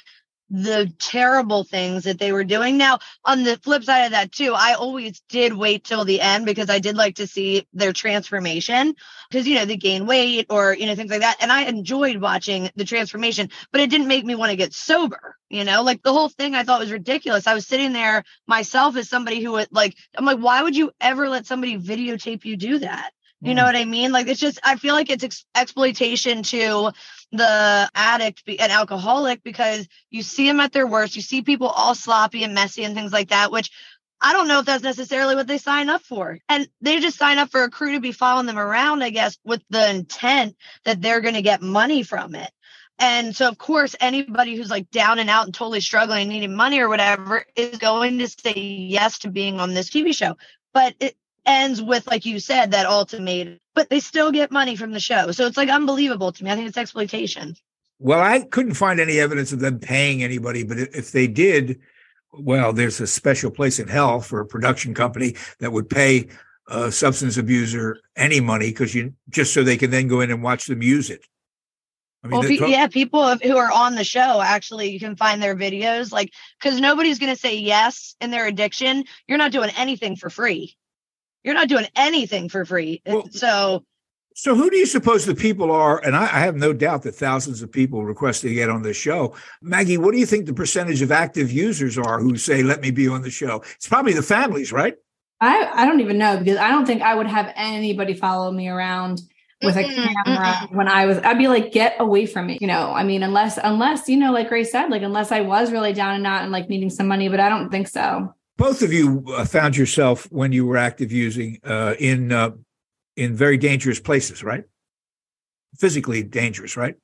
the 0.51 0.93
terrible 0.99 1.63
things 1.63 2.03
that 2.03 2.19
they 2.19 2.33
were 2.33 2.43
doing. 2.43 2.77
Now, 2.77 2.99
on 3.23 3.43
the 3.43 3.55
flip 3.57 3.85
side 3.85 4.05
of 4.05 4.11
that, 4.11 4.33
too, 4.33 4.53
I 4.53 4.73
always 4.73 5.21
did 5.29 5.53
wait 5.53 5.85
till 5.85 6.03
the 6.03 6.19
end 6.19 6.45
because 6.45 6.69
I 6.69 6.79
did 6.79 6.97
like 6.97 7.15
to 7.15 7.27
see 7.27 7.65
their 7.71 7.93
transformation 7.93 8.93
because, 9.29 9.47
you 9.47 9.55
know, 9.55 9.63
they 9.63 9.77
gain 9.77 10.05
weight 10.05 10.47
or, 10.49 10.73
you 10.73 10.87
know, 10.87 10.95
things 10.95 11.09
like 11.09 11.21
that. 11.21 11.37
And 11.39 11.53
I 11.53 11.63
enjoyed 11.63 12.17
watching 12.17 12.69
the 12.75 12.83
transformation, 12.83 13.49
but 13.71 13.79
it 13.79 13.89
didn't 13.89 14.09
make 14.09 14.25
me 14.25 14.35
want 14.35 14.49
to 14.49 14.57
get 14.57 14.73
sober, 14.73 15.37
you 15.49 15.63
know, 15.63 15.83
like 15.83 16.03
the 16.03 16.11
whole 16.11 16.29
thing 16.29 16.53
I 16.53 16.63
thought 16.63 16.81
was 16.81 16.91
ridiculous. 16.91 17.47
I 17.47 17.53
was 17.53 17.65
sitting 17.65 17.93
there 17.93 18.25
myself 18.45 18.97
as 18.97 19.07
somebody 19.07 19.41
who 19.41 19.53
would 19.53 19.69
like, 19.71 19.95
I'm 20.17 20.25
like, 20.25 20.39
why 20.39 20.61
would 20.63 20.75
you 20.75 20.91
ever 20.99 21.29
let 21.29 21.45
somebody 21.45 21.77
videotape 21.77 22.43
you 22.43 22.57
do 22.57 22.79
that? 22.79 23.11
You 23.43 23.55
know 23.55 23.63
what 23.63 23.75
I 23.75 23.85
mean? 23.85 24.11
Like 24.11 24.27
it's 24.27 24.39
just 24.39 24.59
I 24.63 24.75
feel 24.75 24.93
like 24.93 25.09
it's 25.09 25.23
ex- 25.23 25.45
exploitation 25.55 26.43
to 26.43 26.91
the 27.31 27.89
addict 27.95 28.45
be- 28.45 28.59
and 28.59 28.71
alcoholic 28.71 29.41
because 29.43 29.87
you 30.11 30.21
see 30.21 30.45
them 30.47 30.59
at 30.59 30.73
their 30.73 30.85
worst. 30.85 31.15
You 31.15 31.23
see 31.23 31.41
people 31.41 31.67
all 31.67 31.95
sloppy 31.95 32.43
and 32.43 32.53
messy 32.53 32.83
and 32.83 32.93
things 32.93 33.11
like 33.11 33.29
that, 33.29 33.51
which 33.51 33.71
I 34.21 34.33
don't 34.33 34.47
know 34.47 34.59
if 34.59 34.65
that's 34.65 34.83
necessarily 34.83 35.35
what 35.35 35.47
they 35.47 35.57
sign 35.57 35.89
up 35.89 36.03
for. 36.03 36.37
And 36.49 36.67
they 36.81 36.99
just 36.99 37.17
sign 37.17 37.39
up 37.39 37.49
for 37.49 37.63
a 37.63 37.71
crew 37.71 37.93
to 37.93 37.99
be 37.99 38.11
following 38.11 38.45
them 38.45 38.59
around, 38.59 39.01
I 39.01 39.09
guess, 39.09 39.37
with 39.43 39.63
the 39.71 39.89
intent 39.89 40.55
that 40.85 41.01
they're 41.01 41.21
going 41.21 41.33
to 41.33 41.41
get 41.41 41.63
money 41.63 42.03
from 42.03 42.35
it. 42.35 42.51
And 42.99 43.35
so, 43.35 43.47
of 43.47 43.57
course, 43.57 43.95
anybody 43.99 44.55
who's 44.55 44.69
like 44.69 44.91
down 44.91 45.17
and 45.17 45.27
out 45.29 45.45
and 45.45 45.53
totally 45.53 45.81
struggling, 45.81 46.27
needing 46.27 46.55
money 46.55 46.79
or 46.79 46.87
whatever, 46.87 47.43
is 47.55 47.79
going 47.79 48.19
to 48.19 48.27
say 48.27 48.53
yes 48.53 49.19
to 49.19 49.31
being 49.31 49.59
on 49.59 49.73
this 49.73 49.89
TV 49.89 50.13
show. 50.13 50.37
But 50.71 50.93
it, 50.99 51.15
ends 51.45 51.81
with, 51.81 52.07
like 52.07 52.25
you 52.25 52.39
said, 52.39 52.71
that 52.71 52.85
ultimatum, 52.85 53.59
but 53.73 53.89
they 53.89 53.99
still 53.99 54.31
get 54.31 54.51
money 54.51 54.75
from 54.75 54.91
the 54.91 54.99
show. 54.99 55.31
So 55.31 55.45
it's 55.45 55.57
like 55.57 55.69
unbelievable 55.69 56.31
to 56.31 56.43
me. 56.43 56.51
I 56.51 56.55
think 56.55 56.67
it's 56.67 56.77
exploitation. 56.77 57.55
Well, 57.99 58.19
I 58.19 58.41
couldn't 58.41 58.73
find 58.73 58.99
any 58.99 59.19
evidence 59.19 59.51
of 59.51 59.59
them 59.59 59.79
paying 59.79 60.23
anybody, 60.23 60.63
but 60.63 60.77
if 60.77 61.11
they 61.11 61.27
did, 61.27 61.79
well, 62.33 62.73
there's 62.73 62.99
a 62.99 63.07
special 63.07 63.51
place 63.51 63.79
in 63.79 63.87
hell 63.87 64.21
for 64.21 64.39
a 64.39 64.45
production 64.45 64.93
company 64.93 65.35
that 65.59 65.71
would 65.71 65.89
pay 65.89 66.27
a 66.67 66.91
substance 66.91 67.37
abuser 67.37 67.97
any 68.15 68.39
money 68.39 68.69
because 68.69 68.95
you 68.95 69.13
just 69.29 69.53
so 69.53 69.63
they 69.63 69.77
can 69.77 69.91
then 69.91 70.07
go 70.07 70.21
in 70.21 70.31
and 70.31 70.41
watch 70.41 70.65
them 70.65 70.81
use 70.81 71.09
it. 71.09 71.25
I 72.23 72.27
mean, 72.27 72.39
well, 72.39 72.69
yeah, 72.69 72.87
people 72.87 73.35
who 73.37 73.57
are 73.57 73.71
on 73.71 73.95
the 73.95 74.03
show 74.03 74.41
actually 74.41 74.91
you 74.91 74.99
can 74.99 75.15
find 75.15 75.41
their 75.41 75.55
videos, 75.55 76.11
like 76.11 76.31
because 76.61 76.79
nobody's 76.79 77.17
going 77.17 77.33
to 77.33 77.39
say 77.39 77.57
yes 77.57 78.15
in 78.21 78.29
their 78.29 78.45
addiction. 78.45 79.05
You're 79.27 79.39
not 79.39 79.51
doing 79.51 79.71
anything 79.75 80.15
for 80.15 80.29
free. 80.29 80.75
You're 81.43 81.55
not 81.55 81.69
doing 81.69 81.87
anything 81.95 82.49
for 82.49 82.65
free. 82.65 83.01
Well, 83.05 83.27
so 83.31 83.83
so 84.33 84.55
who 84.55 84.69
do 84.69 84.77
you 84.77 84.85
suppose 84.85 85.25
the 85.25 85.35
people 85.35 85.71
are? 85.71 85.99
And 86.03 86.15
I, 86.15 86.23
I, 86.23 86.39
have 86.39 86.55
no 86.55 86.71
doubt 86.71 87.03
that 87.03 87.15
thousands 87.15 87.61
of 87.61 87.71
people 87.71 88.05
request 88.05 88.41
to 88.41 88.53
get 88.53 88.69
on 88.69 88.81
this 88.81 88.95
show. 88.95 89.35
Maggie, 89.61 89.97
what 89.97 90.13
do 90.13 90.19
you 90.19 90.25
think 90.25 90.45
the 90.45 90.53
percentage 90.53 91.01
of 91.01 91.11
active 91.11 91.51
users 91.51 91.97
are 91.97 92.19
who 92.19 92.37
say, 92.37 92.63
let 92.63 92.81
me 92.81 92.91
be 92.91 93.09
on 93.09 93.23
the 93.23 93.29
show? 93.29 93.61
It's 93.75 93.87
probably 93.87 94.13
the 94.13 94.23
families, 94.23 94.71
right? 94.71 94.95
I, 95.41 95.69
I 95.73 95.85
don't 95.85 95.99
even 95.99 96.17
know 96.17 96.37
because 96.37 96.57
I 96.57 96.69
don't 96.69 96.85
think 96.85 97.01
I 97.01 97.15
would 97.15 97.27
have 97.27 97.51
anybody 97.55 98.13
follow 98.13 98.51
me 98.51 98.69
around 98.69 99.21
with 99.63 99.75
a 99.75 99.83
camera 99.83 100.67
when 100.71 100.87
I 100.87 101.05
was 101.05 101.17
I'd 101.19 101.37
be 101.37 101.47
like 101.47 101.71
get 101.71 101.95
away 101.99 102.25
from 102.25 102.47
me 102.47 102.57
you 102.59 102.67
know 102.67 102.91
I 102.91 103.03
mean 103.03 103.21
unless 103.21 103.59
unless 103.63 104.09
you 104.09 104.17
know 104.17 104.31
like 104.31 104.49
Grace 104.49 104.71
said 104.71 104.89
like 104.89 105.03
unless 105.03 105.31
I 105.31 105.41
was 105.41 105.71
really 105.71 105.93
down 105.93 106.15
and 106.15 106.25
out 106.25 106.41
and 106.41 106.51
like 106.51 106.67
needing 106.67 106.89
some 106.89 107.07
money 107.07 107.29
but 107.29 107.39
I 107.39 107.47
don't 107.49 107.69
think 107.69 107.87
so 107.87 108.33
both 108.61 108.83
of 108.83 108.93
you 108.93 109.23
uh, 109.29 109.43
found 109.43 109.75
yourself 109.75 110.31
when 110.31 110.51
you 110.51 110.67
were 110.67 110.77
active 110.77 111.11
using 111.11 111.59
uh, 111.63 111.95
in 111.99 112.31
uh, 112.31 112.51
in 113.17 113.35
very 113.35 113.57
dangerous 113.57 113.99
places, 113.99 114.43
right? 114.43 114.63
Physically 115.79 116.21
dangerous, 116.21 116.77
right? 116.77 116.95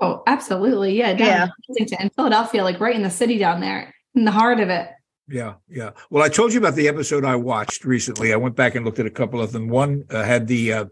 Oh, 0.00 0.24
absolutely. 0.26 0.98
Yeah. 0.98 1.14
Down 1.14 1.52
yeah. 1.68 1.86
In 2.00 2.10
Philadelphia, 2.10 2.64
like 2.64 2.80
right 2.80 2.96
in 2.96 3.02
the 3.02 3.10
city 3.10 3.38
down 3.38 3.60
there, 3.60 3.94
in 4.16 4.24
the 4.24 4.32
heart 4.32 4.58
of 4.58 4.70
it. 4.70 4.88
Yeah, 5.28 5.54
yeah. 5.68 5.90
Well, 6.10 6.22
I 6.22 6.28
told 6.28 6.52
you 6.52 6.58
about 6.58 6.74
the 6.74 6.88
episode 6.88 7.24
I 7.24 7.36
watched 7.36 7.84
recently. 7.84 8.32
I 8.32 8.36
went 8.36 8.56
back 8.56 8.74
and 8.74 8.84
looked 8.84 8.98
at 8.98 9.06
a 9.06 9.10
couple 9.10 9.40
of 9.40 9.52
them. 9.52 9.68
One 9.68 10.04
uh, 10.10 10.22
had 10.22 10.48
the, 10.48 10.72
uh, 10.72 10.84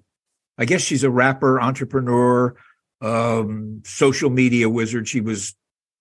I 0.56 0.64
guess 0.64 0.80
she's 0.80 1.04
a 1.04 1.10
rapper, 1.10 1.60
entrepreneur, 1.60 2.54
um, 3.02 3.82
social 3.84 4.30
media 4.30 4.70
wizard. 4.70 5.08
She 5.08 5.20
was, 5.20 5.54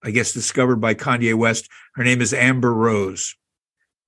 I 0.03 0.11
guess, 0.11 0.31
discovered 0.31 0.77
by 0.77 0.93
Kanye 0.93 1.33
West. 1.33 1.67
Her 1.95 2.03
name 2.03 2.21
is 2.21 2.33
Amber 2.33 2.73
Rose. 2.73 3.35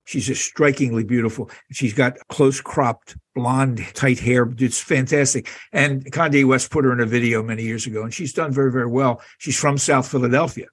She's 0.04 0.26
just 0.26 0.44
strikingly 0.44 1.04
beautiful. 1.04 1.50
She's 1.72 1.94
got 1.94 2.18
close 2.28 2.60
cropped 2.60 3.16
blonde, 3.34 3.84
tight 3.94 4.18
hair. 4.18 4.52
It's 4.58 4.80
fantastic. 4.80 5.48
And 5.72 6.04
Kanye 6.12 6.46
West 6.46 6.70
put 6.70 6.84
her 6.84 6.92
in 6.92 7.00
a 7.00 7.06
video 7.06 7.42
many 7.42 7.62
years 7.62 7.86
ago, 7.86 8.02
and 8.02 8.12
she's 8.12 8.32
done 8.32 8.52
very, 8.52 8.70
very 8.70 8.86
well. 8.86 9.22
She's 9.38 9.58
from 9.58 9.78
South 9.78 10.10
Philadelphia. 10.10 10.66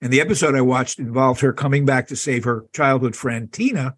And 0.00 0.12
the 0.12 0.20
episode 0.20 0.54
I 0.54 0.60
watched 0.60 0.98
involved 0.98 1.40
her 1.40 1.52
coming 1.52 1.84
back 1.84 2.08
to 2.08 2.16
save 2.16 2.44
her 2.44 2.64
childhood 2.74 3.14
friend, 3.14 3.52
Tina, 3.52 3.96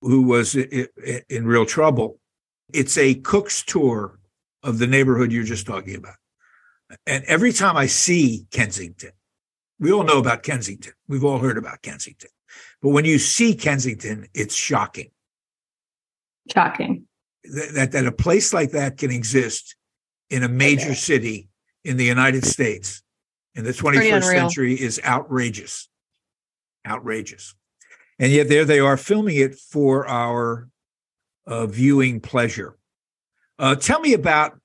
who 0.00 0.22
was 0.22 0.54
in 0.56 1.46
real 1.46 1.64
trouble. 1.64 2.18
It's 2.72 2.98
a 2.98 3.14
cook's 3.14 3.62
tour 3.62 4.18
of 4.62 4.78
the 4.78 4.86
neighborhood 4.86 5.32
you're 5.32 5.44
just 5.44 5.66
talking 5.66 5.94
about. 5.96 6.14
And 7.06 7.24
every 7.24 7.52
time 7.52 7.76
I 7.76 7.86
see 7.86 8.46
Kensington, 8.50 9.12
we 9.78 9.92
all 9.92 10.02
know 10.02 10.18
about 10.18 10.42
Kensington. 10.42 10.92
We've 11.08 11.24
all 11.24 11.38
heard 11.38 11.58
about 11.58 11.82
Kensington. 11.82 12.30
But 12.82 12.90
when 12.90 13.04
you 13.04 13.18
see 13.18 13.54
Kensington, 13.54 14.26
it's 14.34 14.54
shocking. 14.54 15.10
Shocking. 16.52 17.06
That, 17.44 17.70
that, 17.74 17.92
that 17.92 18.06
a 18.06 18.12
place 18.12 18.52
like 18.52 18.72
that 18.72 18.98
can 18.98 19.10
exist 19.10 19.76
in 20.30 20.42
a 20.42 20.48
major 20.48 20.86
okay. 20.86 20.94
city 20.94 21.48
in 21.84 21.96
the 21.96 22.04
United 22.04 22.44
States 22.44 23.02
in 23.54 23.64
the 23.64 23.70
21st 23.70 24.24
century 24.24 24.74
is 24.74 25.00
outrageous. 25.04 25.88
Outrageous. 26.86 27.54
And 28.18 28.32
yet 28.32 28.48
there 28.48 28.64
they 28.64 28.80
are 28.80 28.96
filming 28.96 29.36
it 29.36 29.54
for 29.54 30.06
our 30.06 30.68
uh, 31.46 31.66
viewing 31.66 32.20
pleasure. 32.20 32.76
Uh, 33.58 33.74
tell 33.76 34.00
me 34.00 34.14
about 34.14 34.58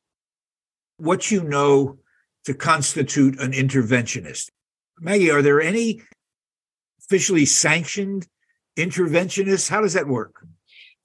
what 0.98 1.30
you 1.30 1.44
know 1.44 2.00
to 2.46 2.54
constitute 2.54 3.40
an 3.40 3.52
interventionist. 3.52 4.50
Maggie, 5.00 5.30
are 5.32 5.42
there 5.42 5.62
any 5.62 6.02
officially 7.08 7.46
sanctioned 7.46 8.28
interventionists? 8.78 9.70
How 9.70 9.82
does 9.82 9.94
that 9.94 10.08
work? 10.08 10.46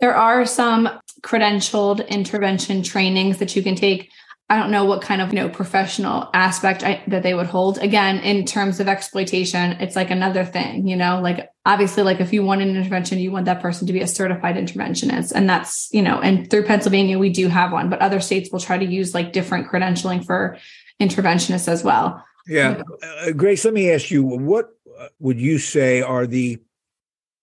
There 0.01 0.15
are 0.15 0.45
some 0.45 0.89
credentialed 1.23 2.09
intervention 2.09 2.83
trainings 2.83 3.39
that 3.39 3.55
you 3.55 3.63
can 3.63 3.77
take. 3.77 4.11
I 4.51 4.59
don't 4.59 4.73
know 4.73 4.85
what 4.85 5.01
kind 5.01 5.23
of 5.23 5.33
you 5.33 5.37
know 5.37 5.49
professional 5.49 6.29
aspect 6.35 6.83
I, 6.83 7.03
that 7.07 7.23
they 7.23 7.33
would 7.33 7.47
hold. 7.47 7.79
Again, 7.79 8.19
in 8.19 8.45
terms 8.45 8.81
of 8.81 8.89
exploitation, 8.89 9.73
it's 9.81 9.97
like 9.97 10.11
another 10.11 10.45
thing. 10.45 10.87
You 10.89 10.97
know, 10.97 11.21
like 11.23 11.49
obviously, 11.65 12.03
like 12.03 12.21
if 12.21 12.33
you 12.33 12.43
want 12.43 12.61
an 12.61 12.77
intervention, 12.77 13.21
you 13.21 13.31
want 13.31 13.47
that 13.47 13.63
person 13.63 13.87
to 13.87 13.93
be 13.93 14.01
a 14.01 14.09
certified 14.09 14.57
interventionist, 14.57 15.33
and 15.33 15.49
that's 15.49 15.89
you 15.93 16.03
know, 16.03 16.21
and 16.21 16.51
through 16.51 16.65
Pennsylvania 16.65 17.19
we 17.19 17.31
do 17.31 17.49
have 17.49 17.73
one, 17.73 17.89
but 17.89 18.01
other 18.01 18.21
states 18.21 18.51
will 18.51 18.61
try 18.61 18.77
to 18.77 18.85
use 18.85 19.15
like 19.15 19.33
different 19.33 19.69
credentialing 19.69 20.27
for 20.27 20.59
interventionists 21.01 21.69
as 21.69 21.83
well. 21.85 22.23
Yeah, 22.47 22.83
uh, 23.03 23.33
Grace, 23.33 23.65
let 23.65 23.75
me 23.75 23.91
ask 23.91 24.11
you, 24.11 24.23
what 24.23 24.71
uh, 24.99 25.09
would 25.21 25.41
you 25.41 25.59
say 25.59 26.03
are 26.03 26.27
the 26.27 26.61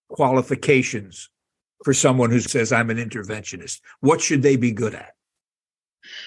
qualifications 0.10 1.30
for 1.84 1.94
someone 1.94 2.32
who 2.32 2.40
says 2.40 2.72
I'm 2.72 2.90
an 2.90 2.98
interventionist? 2.98 3.80
What 4.02 4.22
should 4.22 4.42
they 4.42 4.56
be 4.56 4.72
good 4.72 4.96
at? 4.96 5.14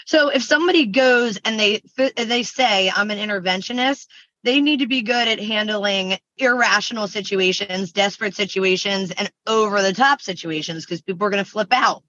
So 0.07 0.29
if 0.29 0.43
somebody 0.43 0.87
goes 0.87 1.39
and 1.45 1.59
they 1.59 1.83
they 2.17 2.43
say 2.43 2.91
I'm 2.91 3.11
an 3.11 3.19
interventionist, 3.19 4.07
they 4.45 4.61
need 4.61 4.79
to 4.81 4.87
be 4.87 5.03
good 5.03 5.29
at 5.29 5.39
handling 5.39 6.19
irrational 6.37 7.07
situations, 7.07 7.93
desperate 7.93 8.35
situations, 8.35 9.13
and 9.13 9.31
over 9.47 9.83
the 9.83 9.93
top 9.93 10.21
situations 10.21 10.85
because 10.85 11.01
people 11.01 11.27
are 11.27 11.31
going 11.31 11.45
to 11.45 11.51
flip 11.51 11.73
out 11.73 12.03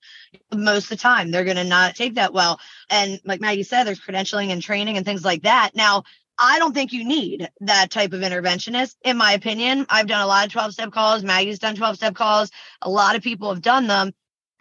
most 0.54 0.86
of 0.86 0.90
the 0.90 0.96
time. 0.98 1.30
They're 1.30 1.44
going 1.44 1.58
to 1.58 1.64
not 1.64 1.96
take 1.96 2.16
that 2.16 2.34
well. 2.34 2.60
And 2.90 3.20
like 3.24 3.42
Maggie 3.42 3.64
said, 3.64 3.84
there's 3.84 4.00
credentialing 4.00 4.50
and 4.50 4.62
training 4.62 4.98
and 4.98 5.06
things 5.06 5.24
like 5.24 5.44
that. 5.44 5.72
Now, 5.76 6.04
I 6.40 6.60
don't 6.60 6.74
think 6.74 6.94
you 6.94 7.06
need 7.06 7.50
that 7.62 7.92
type 7.92 8.14
of 8.14 8.22
interventionist, 8.22 8.96
in 9.04 9.18
my 9.18 9.34
opinion. 9.34 9.86
I've 9.90 10.08
done 10.08 10.22
a 10.22 10.28
lot 10.28 10.46
of 10.48 10.52
12 10.52 10.74
step 10.74 10.92
calls. 10.92 11.24
Maggie's 11.24 11.60
done 11.60 11.76
12 11.76 11.98
step 11.98 12.16
calls. 12.16 12.50
A 12.82 12.90
lot 12.90 13.16
of 13.16 13.22
people 13.22 13.50
have 13.50 13.62
done 13.62 13.88
them 13.88 14.14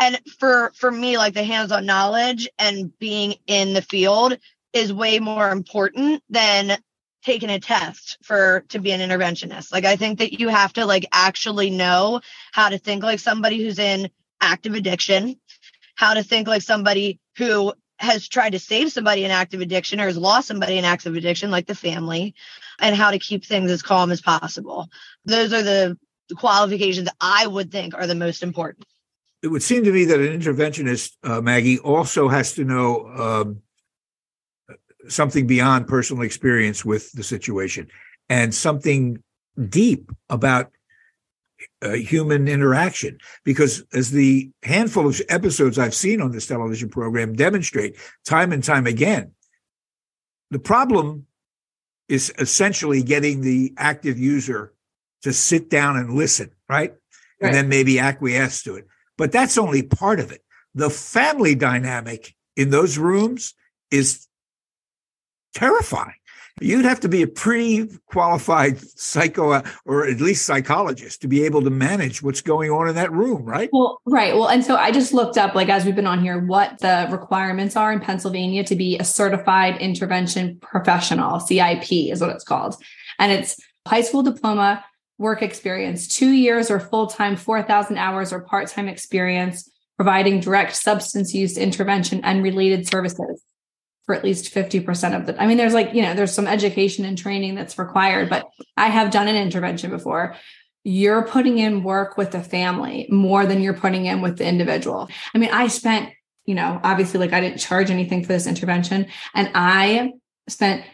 and 0.02 0.18
for 0.38 0.72
for 0.74 0.90
me 0.90 1.16
like 1.16 1.34
the 1.34 1.44
hands-on 1.44 1.86
knowledge 1.86 2.48
and 2.58 2.96
being 2.98 3.34
in 3.46 3.72
the 3.72 3.82
field 3.82 4.36
is 4.72 4.92
way 4.92 5.18
more 5.18 5.50
important 5.50 6.22
than 6.28 6.76
taking 7.24 7.50
a 7.50 7.60
test 7.60 8.18
for 8.22 8.64
to 8.68 8.80
be 8.80 8.90
an 8.90 9.00
interventionist 9.00 9.72
like 9.72 9.84
i 9.84 9.96
think 9.96 10.18
that 10.18 10.38
you 10.38 10.48
have 10.48 10.72
to 10.72 10.86
like 10.86 11.06
actually 11.12 11.70
know 11.70 12.20
how 12.52 12.68
to 12.68 12.78
think 12.78 13.02
like 13.02 13.20
somebody 13.20 13.62
who's 13.62 13.78
in 13.78 14.10
active 14.40 14.74
addiction 14.74 15.36
how 15.94 16.14
to 16.14 16.22
think 16.22 16.48
like 16.48 16.62
somebody 16.62 17.20
who 17.38 17.72
has 18.02 18.28
tried 18.28 18.50
to 18.50 18.58
save 18.58 18.90
somebody 18.92 19.24
in 19.24 19.30
active 19.30 19.60
addiction 19.60 20.00
or 20.00 20.06
has 20.06 20.16
lost 20.16 20.48
somebody 20.48 20.76
in 20.76 20.84
active 20.84 21.14
addiction 21.14 21.50
like 21.50 21.66
the 21.66 21.74
family 21.74 22.34
and 22.80 22.96
how 22.96 23.12
to 23.12 23.18
keep 23.18 23.44
things 23.44 23.70
as 23.70 23.80
calm 23.80 24.10
as 24.10 24.20
possible. 24.20 24.88
Those 25.24 25.52
are 25.52 25.62
the 25.62 25.96
qualifications 26.36 27.08
i 27.20 27.46
would 27.46 27.70
think 27.70 27.94
are 27.94 28.06
the 28.06 28.14
most 28.14 28.42
important. 28.42 28.86
It 29.42 29.48
would 29.48 29.62
seem 29.62 29.84
to 29.84 29.92
me 29.92 30.04
that 30.06 30.20
an 30.20 30.40
interventionist, 30.40 31.12
uh, 31.24 31.40
Maggie, 31.40 31.78
also 31.78 32.28
has 32.28 32.54
to 32.54 32.64
know 32.64 33.06
um, 33.08 33.62
something 35.08 35.46
beyond 35.46 35.88
personal 35.88 36.22
experience 36.22 36.84
with 36.84 37.12
the 37.12 37.24
situation 37.24 37.88
and 38.28 38.54
something 38.54 39.22
deep 39.68 40.10
about 40.30 40.70
uh, 41.82 41.90
human 41.92 42.48
interaction. 42.48 43.18
Because 43.44 43.84
as 43.92 44.10
the 44.10 44.50
handful 44.62 45.06
of 45.06 45.20
episodes 45.28 45.78
I've 45.78 45.94
seen 45.94 46.20
on 46.20 46.32
this 46.32 46.46
television 46.46 46.88
program 46.88 47.34
demonstrate 47.34 47.96
time 48.24 48.52
and 48.52 48.62
time 48.62 48.86
again, 48.86 49.32
the 50.50 50.58
problem 50.58 51.26
is 52.08 52.32
essentially 52.38 53.02
getting 53.02 53.40
the 53.40 53.72
active 53.76 54.18
user 54.18 54.74
to 55.22 55.32
sit 55.32 55.70
down 55.70 55.96
and 55.96 56.12
listen, 56.12 56.50
right? 56.68 56.90
right. 56.90 56.96
And 57.40 57.54
then 57.54 57.68
maybe 57.68 57.98
acquiesce 57.98 58.62
to 58.64 58.74
it. 58.76 58.86
But 59.16 59.32
that's 59.32 59.56
only 59.56 59.82
part 59.82 60.20
of 60.20 60.32
it. 60.32 60.42
The 60.74 60.90
family 60.90 61.54
dynamic 61.54 62.34
in 62.56 62.70
those 62.70 62.98
rooms 62.98 63.54
is 63.90 64.26
terrifying. 65.54 66.14
You'd 66.60 66.84
have 66.84 67.00
to 67.00 67.08
be 67.08 67.22
a 67.22 67.26
pretty 67.26 67.88
qualified 68.06 68.78
psycho 68.80 69.52
uh, 69.52 69.62
or 69.84 70.06
at 70.06 70.20
least 70.20 70.46
psychologist 70.46 71.22
to 71.22 71.28
be 71.28 71.44
able 71.44 71.62
to 71.62 71.70
manage 71.70 72.22
what's 72.22 72.40
going 72.40 72.70
on 72.70 72.88
in 72.88 72.94
that 72.94 73.10
room, 73.10 73.44
right? 73.44 73.70
Well, 73.72 74.00
right. 74.06 74.34
Well, 74.34 74.48
and 74.48 74.64
so 74.64 74.76
I 74.76 74.90
just 74.90 75.12
looked 75.12 75.38
up, 75.38 75.54
like, 75.54 75.68
as 75.68 75.84
we've 75.84 75.96
been 75.96 76.06
on 76.06 76.22
here, 76.22 76.38
what 76.38 76.78
the 76.80 77.08
requirements 77.10 77.74
are 77.74 77.92
in 77.92 78.00
Pennsylvania 78.00 78.64
to 78.64 78.76
be 78.76 78.98
a 78.98 79.04
certified 79.04 79.78
intervention 79.78 80.58
professional. 80.60 81.40
CIP 81.40 81.90
is 81.90 82.20
what 82.20 82.30
it's 82.30 82.44
called. 82.44 82.76
And 83.18 83.32
it's 83.32 83.58
high 83.86 84.02
school 84.02 84.22
diploma, 84.22 84.84
work 85.18 85.42
experience, 85.42 86.06
two 86.06 86.30
years 86.30 86.70
or 86.70 86.78
full 86.78 87.06
time, 87.06 87.36
4,000 87.36 87.96
hours 87.96 88.32
or 88.32 88.40
part 88.40 88.68
time 88.68 88.88
experience 88.88 89.68
providing 89.96 90.40
direct 90.40 90.74
substance 90.74 91.34
use 91.34 91.56
intervention 91.56 92.20
and 92.24 92.42
related 92.42 92.88
services 92.88 93.42
for 94.04 94.14
at 94.14 94.24
least 94.24 94.52
50% 94.54 95.16
of 95.16 95.26
the 95.26 95.40
I 95.40 95.46
mean 95.46 95.56
there's 95.56 95.74
like 95.74 95.94
you 95.94 96.02
know 96.02 96.14
there's 96.14 96.34
some 96.34 96.46
education 96.46 97.04
and 97.04 97.16
training 97.16 97.54
that's 97.54 97.78
required 97.78 98.28
but 98.28 98.48
I 98.76 98.88
have 98.88 99.10
done 99.10 99.28
an 99.28 99.36
intervention 99.36 99.90
before. 99.90 100.36
You're 100.84 101.22
putting 101.22 101.58
in 101.58 101.84
work 101.84 102.16
with 102.16 102.32
the 102.32 102.42
family 102.42 103.06
more 103.08 103.46
than 103.46 103.62
you're 103.62 103.74
putting 103.74 104.06
in 104.06 104.20
with 104.20 104.38
the 104.38 104.46
individual. 104.46 105.08
I 105.34 105.38
mean 105.38 105.50
I 105.52 105.68
spent 105.68 106.10
you 106.44 106.54
know 106.54 106.80
obviously 106.82 107.20
like 107.20 107.32
I 107.32 107.40
didn't 107.40 107.58
charge 107.58 107.90
anything 107.90 108.22
for 108.22 108.32
this 108.32 108.46
intervention 108.46 109.06
and 109.34 109.50
I 109.54 110.12
spent 110.48 110.84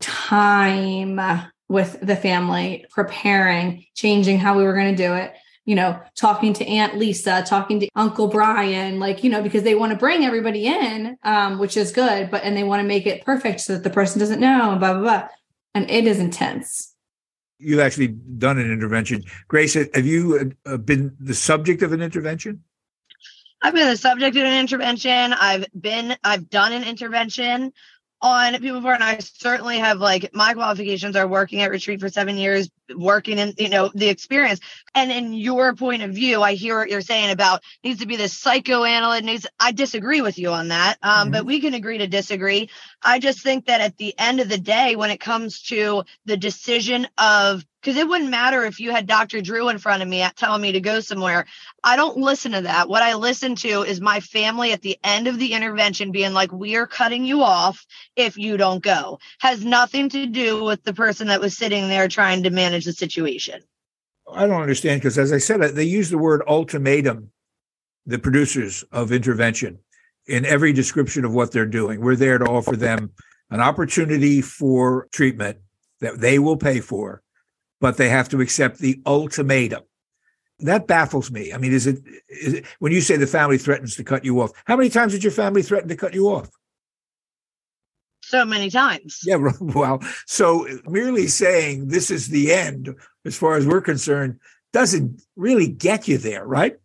time 0.00 1.20
with 1.68 1.98
the 2.00 2.16
family, 2.16 2.84
preparing, 2.90 3.86
changing 3.94 4.38
how 4.38 4.56
we 4.56 4.64
were 4.64 4.74
going 4.74 4.94
to 4.94 5.02
do 5.02 5.14
it, 5.14 5.32
you 5.64 5.74
know, 5.74 5.98
talking 6.14 6.52
to 6.54 6.66
Aunt 6.66 6.98
Lisa, 6.98 7.42
talking 7.46 7.80
to 7.80 7.88
Uncle 7.94 8.28
Brian, 8.28 8.98
like, 8.98 9.24
you 9.24 9.30
know, 9.30 9.42
because 9.42 9.62
they 9.62 9.74
want 9.74 9.92
to 9.92 9.98
bring 9.98 10.24
everybody 10.24 10.66
in, 10.66 11.16
um, 11.22 11.58
which 11.58 11.76
is 11.76 11.90
good, 11.90 12.30
but 12.30 12.44
and 12.44 12.56
they 12.56 12.64
want 12.64 12.80
to 12.80 12.86
make 12.86 13.06
it 13.06 13.24
perfect 13.24 13.60
so 13.60 13.74
that 13.74 13.82
the 13.82 13.90
person 13.90 14.18
doesn't 14.18 14.40
know 14.40 14.70
and 14.70 14.80
blah, 14.80 14.92
blah, 14.92 15.02
blah. 15.02 15.28
And 15.74 15.90
it 15.90 16.06
is 16.06 16.18
intense. 16.18 16.94
You've 17.58 17.80
actually 17.80 18.08
done 18.08 18.58
an 18.58 18.70
intervention. 18.70 19.24
Grace, 19.48 19.74
have 19.74 20.06
you 20.06 20.52
uh, 20.66 20.76
been 20.76 21.16
the 21.18 21.34
subject 21.34 21.82
of 21.82 21.92
an 21.92 22.02
intervention? 22.02 22.62
I've 23.62 23.72
been 23.72 23.88
the 23.88 23.96
subject 23.96 24.36
of 24.36 24.44
an 24.44 24.60
intervention. 24.60 25.32
I've 25.32 25.64
been, 25.78 26.16
I've 26.22 26.50
done 26.50 26.74
an 26.74 26.84
intervention 26.84 27.72
on 28.24 28.54
people 28.54 28.78
before, 28.78 28.94
and 28.94 29.04
I 29.04 29.18
certainly 29.18 29.78
have 29.78 29.98
like 29.98 30.34
my 30.34 30.54
qualifications 30.54 31.14
are 31.14 31.28
working 31.28 31.60
at 31.60 31.70
retreat 31.70 32.00
for 32.00 32.08
seven 32.08 32.38
years, 32.38 32.70
working 32.96 33.38
in 33.38 33.52
you 33.58 33.68
know 33.68 33.90
the 33.94 34.08
experience. 34.08 34.60
And 34.94 35.12
in 35.12 35.34
your 35.34 35.74
point 35.74 36.02
of 36.02 36.12
view, 36.12 36.42
I 36.42 36.54
hear 36.54 36.78
what 36.78 36.88
you're 36.88 37.02
saying 37.02 37.30
about 37.30 37.62
needs 37.84 38.00
to 38.00 38.06
be 38.06 38.16
this 38.16 38.32
psychoanalyst. 38.32 39.24
Needs 39.24 39.46
I 39.60 39.72
disagree 39.72 40.22
with 40.22 40.38
you 40.38 40.50
on 40.52 40.68
that, 40.68 40.96
um, 41.02 41.12
mm-hmm. 41.12 41.32
but 41.32 41.44
we 41.44 41.60
can 41.60 41.74
agree 41.74 41.98
to 41.98 42.06
disagree. 42.06 42.70
I 43.02 43.18
just 43.18 43.40
think 43.40 43.66
that 43.66 43.82
at 43.82 43.98
the 43.98 44.18
end 44.18 44.40
of 44.40 44.48
the 44.48 44.58
day, 44.58 44.96
when 44.96 45.10
it 45.10 45.20
comes 45.20 45.60
to 45.64 46.04
the 46.24 46.38
decision 46.38 47.06
of 47.18 47.62
because 47.84 47.98
it 47.98 48.08
wouldn't 48.08 48.30
matter 48.30 48.64
if 48.64 48.80
you 48.80 48.92
had 48.92 49.06
Dr. 49.06 49.42
Drew 49.42 49.68
in 49.68 49.76
front 49.76 50.02
of 50.02 50.08
me 50.08 50.22
uh, 50.22 50.30
telling 50.34 50.62
me 50.62 50.72
to 50.72 50.80
go 50.80 51.00
somewhere. 51.00 51.44
I 51.82 51.96
don't 51.96 52.16
listen 52.16 52.52
to 52.52 52.62
that. 52.62 52.88
What 52.88 53.02
I 53.02 53.14
listen 53.14 53.56
to 53.56 53.82
is 53.82 54.00
my 54.00 54.20
family 54.20 54.72
at 54.72 54.80
the 54.80 54.98
end 55.04 55.28
of 55.28 55.38
the 55.38 55.52
intervention 55.52 56.10
being 56.10 56.32
like, 56.32 56.50
we 56.50 56.76
are 56.76 56.86
cutting 56.86 57.26
you 57.26 57.42
off 57.42 57.84
if 58.16 58.38
you 58.38 58.56
don't 58.56 58.82
go. 58.82 59.18
Has 59.40 59.66
nothing 59.66 60.08
to 60.10 60.24
do 60.26 60.64
with 60.64 60.82
the 60.82 60.94
person 60.94 61.28
that 61.28 61.42
was 61.42 61.58
sitting 61.58 61.88
there 61.88 62.08
trying 62.08 62.44
to 62.44 62.50
manage 62.50 62.86
the 62.86 62.94
situation. 62.94 63.60
I 64.32 64.46
don't 64.46 64.62
understand 64.62 65.02
because, 65.02 65.18
as 65.18 65.30
I 65.30 65.38
said, 65.38 65.60
uh, 65.60 65.68
they 65.68 65.84
use 65.84 66.08
the 66.08 66.16
word 66.16 66.42
ultimatum, 66.48 67.32
the 68.06 68.18
producers 68.18 68.82
of 68.92 69.12
intervention, 69.12 69.78
in 70.26 70.46
every 70.46 70.72
description 70.72 71.26
of 71.26 71.34
what 71.34 71.52
they're 71.52 71.66
doing. 71.66 72.00
We're 72.00 72.16
there 72.16 72.38
to 72.38 72.46
offer 72.46 72.76
them 72.76 73.10
an 73.50 73.60
opportunity 73.60 74.40
for 74.40 75.06
treatment 75.12 75.58
that 76.00 76.18
they 76.18 76.38
will 76.38 76.56
pay 76.56 76.80
for 76.80 77.22
but 77.80 77.96
they 77.96 78.08
have 78.08 78.28
to 78.30 78.40
accept 78.40 78.78
the 78.78 79.00
ultimatum. 79.06 79.82
That 80.60 80.86
baffles 80.86 81.30
me. 81.30 81.52
I 81.52 81.58
mean, 81.58 81.72
is 81.72 81.86
it, 81.86 81.98
is 82.28 82.54
it 82.54 82.66
when 82.78 82.92
you 82.92 83.00
say 83.00 83.16
the 83.16 83.26
family 83.26 83.58
threatens 83.58 83.96
to 83.96 84.04
cut 84.04 84.24
you 84.24 84.40
off? 84.40 84.52
How 84.66 84.76
many 84.76 84.88
times 84.88 85.12
did 85.12 85.24
your 85.24 85.32
family 85.32 85.62
threaten 85.62 85.88
to 85.88 85.96
cut 85.96 86.14
you 86.14 86.28
off? 86.28 86.48
So 88.22 88.44
many 88.44 88.70
times. 88.70 89.20
Yeah, 89.24 89.36
well, 89.60 90.00
so 90.26 90.66
merely 90.86 91.26
saying 91.26 91.88
this 91.88 92.10
is 92.10 92.28
the 92.28 92.52
end, 92.52 92.94
as 93.24 93.36
far 93.36 93.56
as 93.56 93.66
we're 93.66 93.80
concerned, 93.80 94.38
doesn't 94.72 95.22
really 95.36 95.68
get 95.68 96.08
you 96.08 96.18
there, 96.18 96.46
right? 96.46 96.76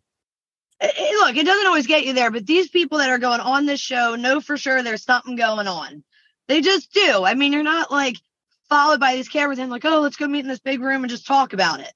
Eh, 0.82 0.92
eh, 0.96 1.12
look, 1.20 1.36
it 1.36 1.46
doesn't 1.46 1.68
always 1.68 1.88
get 1.88 2.06
you 2.06 2.14
there, 2.14 2.32
but 2.32 2.46
these 2.46 2.70
people 2.70 2.98
that 2.98 3.10
are 3.10 3.18
going 3.18 3.40
on 3.40 3.66
this 3.66 3.80
show 3.80 4.16
know 4.16 4.42
for 4.42 4.58
sure 4.58 4.84
there's 4.84 5.04
something 5.04 5.36
going 5.36 5.68
on. 5.68 6.04
They 6.48 6.62
just 6.62 6.92
do. 6.94 7.24
I 7.24 7.36
mean, 7.36 7.54
you're 7.54 7.64
not 7.64 7.92
like 7.92 8.18
followed 8.70 9.00
by 9.00 9.16
these 9.16 9.30
cameras 9.30 9.60
and 9.60 9.72
like, 9.72 9.86
oh, 9.86 10.00
let's 10.00 10.16
go 10.18 10.28
meet 10.28 10.42
in 10.42 10.48
this 10.48 10.60
big 10.60 10.82
room 10.82 11.04
and 11.04 11.10
just 11.10 11.28
talk 11.28 11.54
about 11.54 11.80
it. 11.80 11.92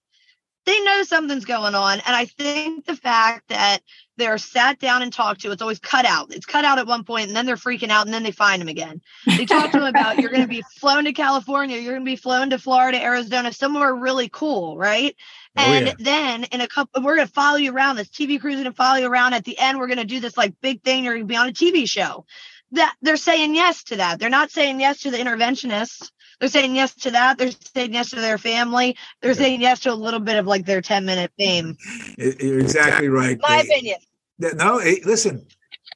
They 0.66 0.80
know 0.84 1.04
something's 1.04 1.46
going 1.46 1.76
on. 1.76 2.00
And 2.06 2.16
I 2.16 2.26
think 2.26 2.86
the 2.86 2.96
fact 2.96 3.50
that 3.50 3.82
they're 4.18 4.38
sat 4.38 4.80
down 4.80 5.02
and 5.02 5.12
talked 5.12 5.42
to. 5.42 5.52
It's 5.52 5.62
always 5.62 5.80
cut 5.80 6.06
out. 6.06 6.34
It's 6.34 6.46
cut 6.46 6.66
out 6.66 6.78
at 6.78 6.88
one 6.88 7.04
point, 7.04 7.28
and 7.28 7.36
then 7.36 7.46
they're 7.46 7.56
freaking 7.56 7.90
out, 7.90 8.06
and 8.06 8.14
then 8.14 8.24
they 8.24 8.32
find 8.32 8.62
him 8.62 8.68
again. 8.68 9.02
They 9.26 9.46
talk 9.46 9.72
to 9.72 9.80
him 9.80 9.84
about 9.86 10.20
you're 10.20 10.30
going 10.30 10.44
to 10.44 10.48
be 10.48 10.64
flown 10.80 11.06
to 11.06 11.14
California, 11.14 11.78
you're 11.78 11.94
going 11.94 12.06
to 12.06 12.12
be 12.12 12.16
flown 12.16 12.52
to 12.52 12.60
Florida, 12.60 13.02
Arizona, 13.02 13.52
somewhere 13.52 13.96
really 13.96 14.30
cool, 14.30 14.78
right? 14.78 15.16
Oh, 15.58 15.62
and 15.62 15.88
yeah. 15.88 15.94
then 15.98 16.44
in 16.46 16.62
a 16.62 16.68
couple, 16.68 17.02
we're 17.02 17.16
going 17.16 17.28
to 17.28 17.34
follow 17.34 17.58
you 17.58 17.74
around. 17.74 17.96
This 17.96 18.10
TV 18.10 18.40
crew's 18.40 18.56
going 18.56 18.66
to 18.66 18.74
follow 18.74 18.98
you 18.98 19.08
around. 19.08 19.34
At 19.34 19.46
the 19.46 19.58
end, 19.58 19.80
we're 19.80 19.88
going 19.88 19.98
to 19.98 20.06
do 20.06 20.20
this 20.20 20.38
like 20.38 20.54
big 20.62 20.84
thing. 20.84 21.04
You're 21.04 21.16
going 21.16 21.28
to 21.28 21.32
be 21.32 21.38
on 21.38 21.50
a 21.50 21.54
TV 21.54 21.88
show. 21.88 22.26
That 22.72 22.96
they're 23.02 23.18
saying 23.18 23.56
yes 23.56 23.84
to 23.86 23.98
that. 23.98 24.20
They're 24.20 24.30
not 24.30 24.50
saying 24.50 24.80
yes 24.80 25.02
to 25.02 25.12
the 25.12 25.18
interventionists. 25.18 26.10
They're 26.40 26.50
saying 26.50 26.76
yes 26.76 26.94
to 26.96 27.12
that. 27.12 27.38
They're 27.38 27.52
saying 27.76 27.94
yes 27.94 28.10
to 28.12 28.18
their 28.18 28.38
family. 28.38 28.96
They're 29.22 29.34
saying 29.34 29.62
yes 29.62 29.80
to 29.82 29.92
a 29.92 29.96
little 29.96 30.20
bit 30.20 30.38
of 30.38 30.46
like 30.48 30.66
their 30.66 30.82
10 30.82 31.06
minute 31.06 31.32
fame. 31.38 31.78
You're 32.18 32.60
exactly 32.60 33.08
right. 33.10 33.40
My 33.42 33.62
They- 33.64 33.70
opinion. 33.74 33.98
that- 34.40 34.58
no, 34.58 34.78
eh, 34.80 34.96
listen. 35.06 35.46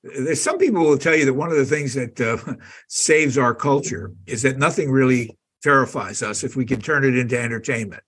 There's 0.03 0.41
some 0.41 0.57
people 0.57 0.83
will 0.83 0.97
tell 0.97 1.15
you 1.15 1.25
that 1.25 1.33
one 1.33 1.49
of 1.51 1.57
the 1.57 1.65
things 1.65 1.93
that 1.95 2.21
uh, 2.21 2.37
saves 2.87 3.37
our 3.37 3.53
culture 3.53 4.11
is 4.25 4.43
that 4.43 4.57
nothing 4.57 4.91
really 4.91 5.35
terrifies 5.63 6.21
us 6.21 6.43
if 6.43 6.55
we 6.55 6.65
can 6.65 6.79
turn 6.79 7.03
it 7.03 7.17
into 7.17 7.37
entertainment. 7.37 8.03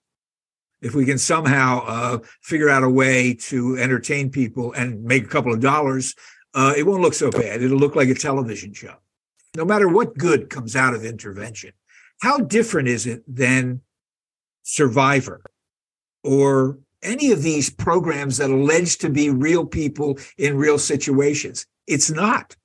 If 0.81 0.93
we 0.95 1.03
can 1.03 1.17
somehow 1.17 1.83
uh, 1.85 2.19
figure 2.41 2.69
out 2.69 2.83
a 2.83 2.89
way 2.89 3.33
to 3.33 3.75
entertain 3.77 4.29
people 4.29 4.71
and 4.73 5.03
make 5.03 5.25
a 5.25 5.27
couple 5.27 5.53
of 5.53 5.59
dollars, 5.59 6.15
uh, 6.53 6.73
it 6.77 6.83
won't 6.85 7.01
look 7.01 7.15
so 7.15 7.31
bad. 7.31 7.61
It'll 7.61 7.77
look 7.77 7.95
like 7.97 8.07
a 8.07 8.13
television 8.13 8.71
show. 8.71 8.93
No 9.57 9.65
matter 9.65 9.89
what 9.89 10.17
good 10.17 10.49
comes 10.49 10.75
out 10.77 10.93
of 10.93 11.03
intervention, 11.03 11.71
how 12.21 12.37
different 12.37 12.87
is 12.87 13.05
it 13.05 13.23
than 13.27 13.81
Survivor 14.63 15.41
or 16.23 16.79
any 17.01 17.31
of 17.31 17.43
these 17.43 17.69
programs 17.69 18.37
that 18.37 18.49
allege 18.49 18.97
to 18.97 19.09
be 19.09 19.29
real 19.29 19.65
people 19.65 20.19
in 20.37 20.57
real 20.57 20.77
situations? 20.77 21.65
It's 21.87 22.11
not. 22.11 22.55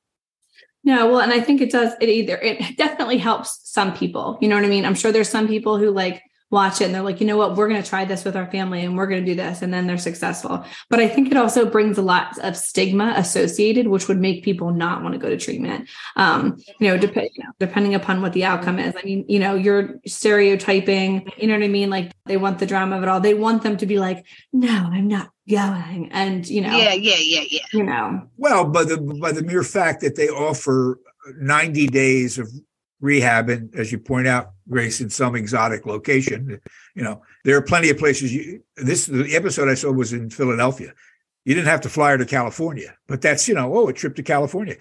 No, 0.83 1.07
well, 1.07 1.21
and 1.21 1.33
I 1.33 1.41
think 1.41 1.63
it 1.63 1.71
does 1.71 1.95
it 2.01 2.09
either. 2.09 2.37
It 2.37 2.77
definitely 2.77 3.19
helps 3.19 3.61
some 3.65 3.95
people. 3.95 4.39
You 4.41 4.49
know 4.49 4.57
what 4.57 4.65
I 4.65 4.69
mean? 4.69 4.85
I'm 4.85 4.95
sure 4.95 5.13
there's 5.13 5.31
some 5.31 5.49
people 5.49 5.79
who 5.79 5.91
like 5.91 6.23
watch 6.55 6.81
it 6.81 6.85
and 6.85 6.95
they're 6.95 7.03
like, 7.03 7.21
you 7.21 7.27
know 7.27 7.37
what, 7.37 7.57
we're 7.57 7.69
going 7.69 7.83
to 7.83 7.89
try 7.89 8.07
this 8.07 8.25
with 8.25 8.37
our 8.37 8.51
family 8.51 8.85
and 8.85 8.97
we're 8.97 9.07
going 9.07 9.23
to 9.23 9.31
do 9.31 9.35
this. 9.35 9.61
And 9.61 9.75
then 9.75 9.87
they're 9.87 9.99
successful. 9.99 10.65
But 10.89 11.01
I 11.01 11.09
think 11.09 11.31
it 11.31 11.37
also 11.37 11.67
brings 11.67 11.99
a 11.99 12.03
lot 12.03 12.39
of 12.39 12.57
stigma 12.57 13.13
associated, 13.17 13.89
which 13.89 14.09
would 14.09 14.21
make 14.21 14.45
people 14.45 14.71
not 14.71 15.03
want 15.03 15.13
to 15.15 15.19
go 15.19 15.29
to 15.29 15.37
treatment. 15.37 15.89
Um, 16.17 16.57
you 16.81 16.89
know, 16.89 16.97
dep- 16.97 17.17
you 17.17 17.43
know, 17.45 17.51
depending 17.59 17.95
upon 17.95 18.23
what 18.23 18.33
the 18.33 18.45
outcome 18.45 18.79
is. 18.79 18.95
I 18.97 19.03
mean, 19.05 19.27
you 19.29 19.39
know, 19.39 19.55
you're 19.55 20.01
stereotyping, 20.07 21.31
you 21.37 21.49
know 21.49 21.55
what 21.55 21.65
I 21.65 21.69
mean? 21.69 21.91
Like 21.91 22.13
they 22.25 22.37
want 22.37 22.59
the 22.61 22.67
drama 22.67 22.97
of 22.97 23.03
it 23.03 23.09
all. 23.09 23.21
They 23.21 23.35
want 23.35 23.63
them 23.63 23.77
to 23.77 23.87
be 23.87 23.99
like, 23.99 24.25
no, 24.53 24.89
I'm 24.93 25.09
not 25.09 25.31
going. 25.49 26.09
And, 26.13 26.49
you 26.49 26.61
know, 26.61 26.77
Yeah, 26.77 26.95
yeah, 26.95 27.17
yeah, 27.19 27.45
yeah. 27.51 27.67
you 27.73 27.83
know, 27.83 28.29
Well, 28.37 28.65
by 28.65 28.85
the 28.85 28.97
by 29.21 29.33
the 29.33 29.43
mere 29.43 29.63
fact 29.65 30.01
that 30.03 30.17
they 30.17 30.29
offer 30.29 31.01
90 31.39 31.89
days 31.89 32.39
of 32.39 32.49
rehab, 33.05 33.51
and 33.51 33.75
as 33.75 33.93
you 33.93 33.99
point 33.99 34.27
out, 34.27 34.53
Grace, 34.69 35.01
in 35.01 35.11
some 35.11 35.37
exotic 35.37 35.85
location, 35.85 36.59
you 36.95 37.05
know, 37.05 37.23
there 37.45 37.57
are 37.57 37.63
plenty 37.63 37.91
of 37.91 37.99
places. 37.99 38.33
You 38.35 38.63
this 38.77 39.07
the 39.07 39.37
episode 39.37 39.69
I 39.69 39.75
saw 39.75 39.93
was 39.93 40.13
in 40.13 40.31
Philadelphia. 40.31 40.93
You 41.45 41.55
didn't 41.55 41.69
have 41.69 41.83
to 41.83 41.91
fly 41.91 42.13
her 42.13 42.19
to 42.19 42.25
California, 42.25 42.97
but 43.07 43.21
that's 43.21 43.47
you 43.47 43.55
know, 43.55 43.77
oh, 43.77 43.89
a 43.89 43.93
trip 43.93 44.17
to 44.17 44.23
California. 44.23 44.77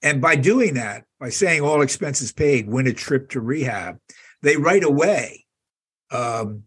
And 0.00 0.22
by 0.22 0.36
doing 0.36 0.74
that, 0.74 1.04
by 1.18 1.30
saying 1.30 1.62
all 1.62 1.82
expenses 1.82 2.32
paid, 2.32 2.68
win 2.68 2.86
a 2.86 2.92
trip 2.92 3.30
to 3.30 3.40
rehab, 3.40 3.98
they 4.42 4.56
right 4.56 4.84
away 4.84 5.44
um, 6.12 6.62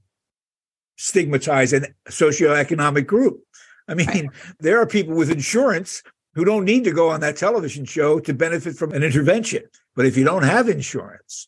stigmatize 0.97 1.71
a 1.71 1.81
socioeconomic 2.09 3.07
group. 3.07 3.41
I 3.87 3.93
mean, 3.93 4.07
Right. 4.07 4.29
there 4.59 4.81
are 4.81 4.85
people 4.85 5.15
with 5.15 5.31
insurance 5.31 6.03
who 6.35 6.45
don't 6.45 6.65
need 6.65 6.83
to 6.83 6.91
go 6.91 7.09
on 7.09 7.21
that 7.21 7.37
television 7.37 7.85
show 7.85 8.19
to 8.19 8.33
benefit 8.33 8.75
from 8.75 8.91
an 8.91 9.03
intervention. 9.03 9.63
But 9.95 10.05
if 10.05 10.15
you 10.17 10.23
don't 10.23 10.43
have 10.43 10.69
insurance, 10.69 11.47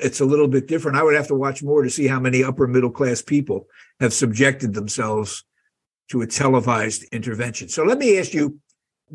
it's 0.00 0.20
a 0.20 0.24
little 0.24 0.48
bit 0.48 0.66
different. 0.66 0.96
I 0.96 1.02
would 1.02 1.14
have 1.14 1.28
to 1.28 1.34
watch 1.34 1.62
more 1.62 1.82
to 1.82 1.90
see 1.90 2.06
how 2.06 2.20
many 2.20 2.42
upper 2.42 2.66
middle 2.66 2.90
class 2.90 3.22
people 3.22 3.66
have 4.00 4.12
subjected 4.12 4.74
themselves 4.74 5.44
to 6.10 6.22
a 6.22 6.26
televised 6.26 7.04
intervention. 7.12 7.68
So 7.68 7.84
let 7.84 7.98
me 7.98 8.18
ask 8.18 8.32
you, 8.32 8.58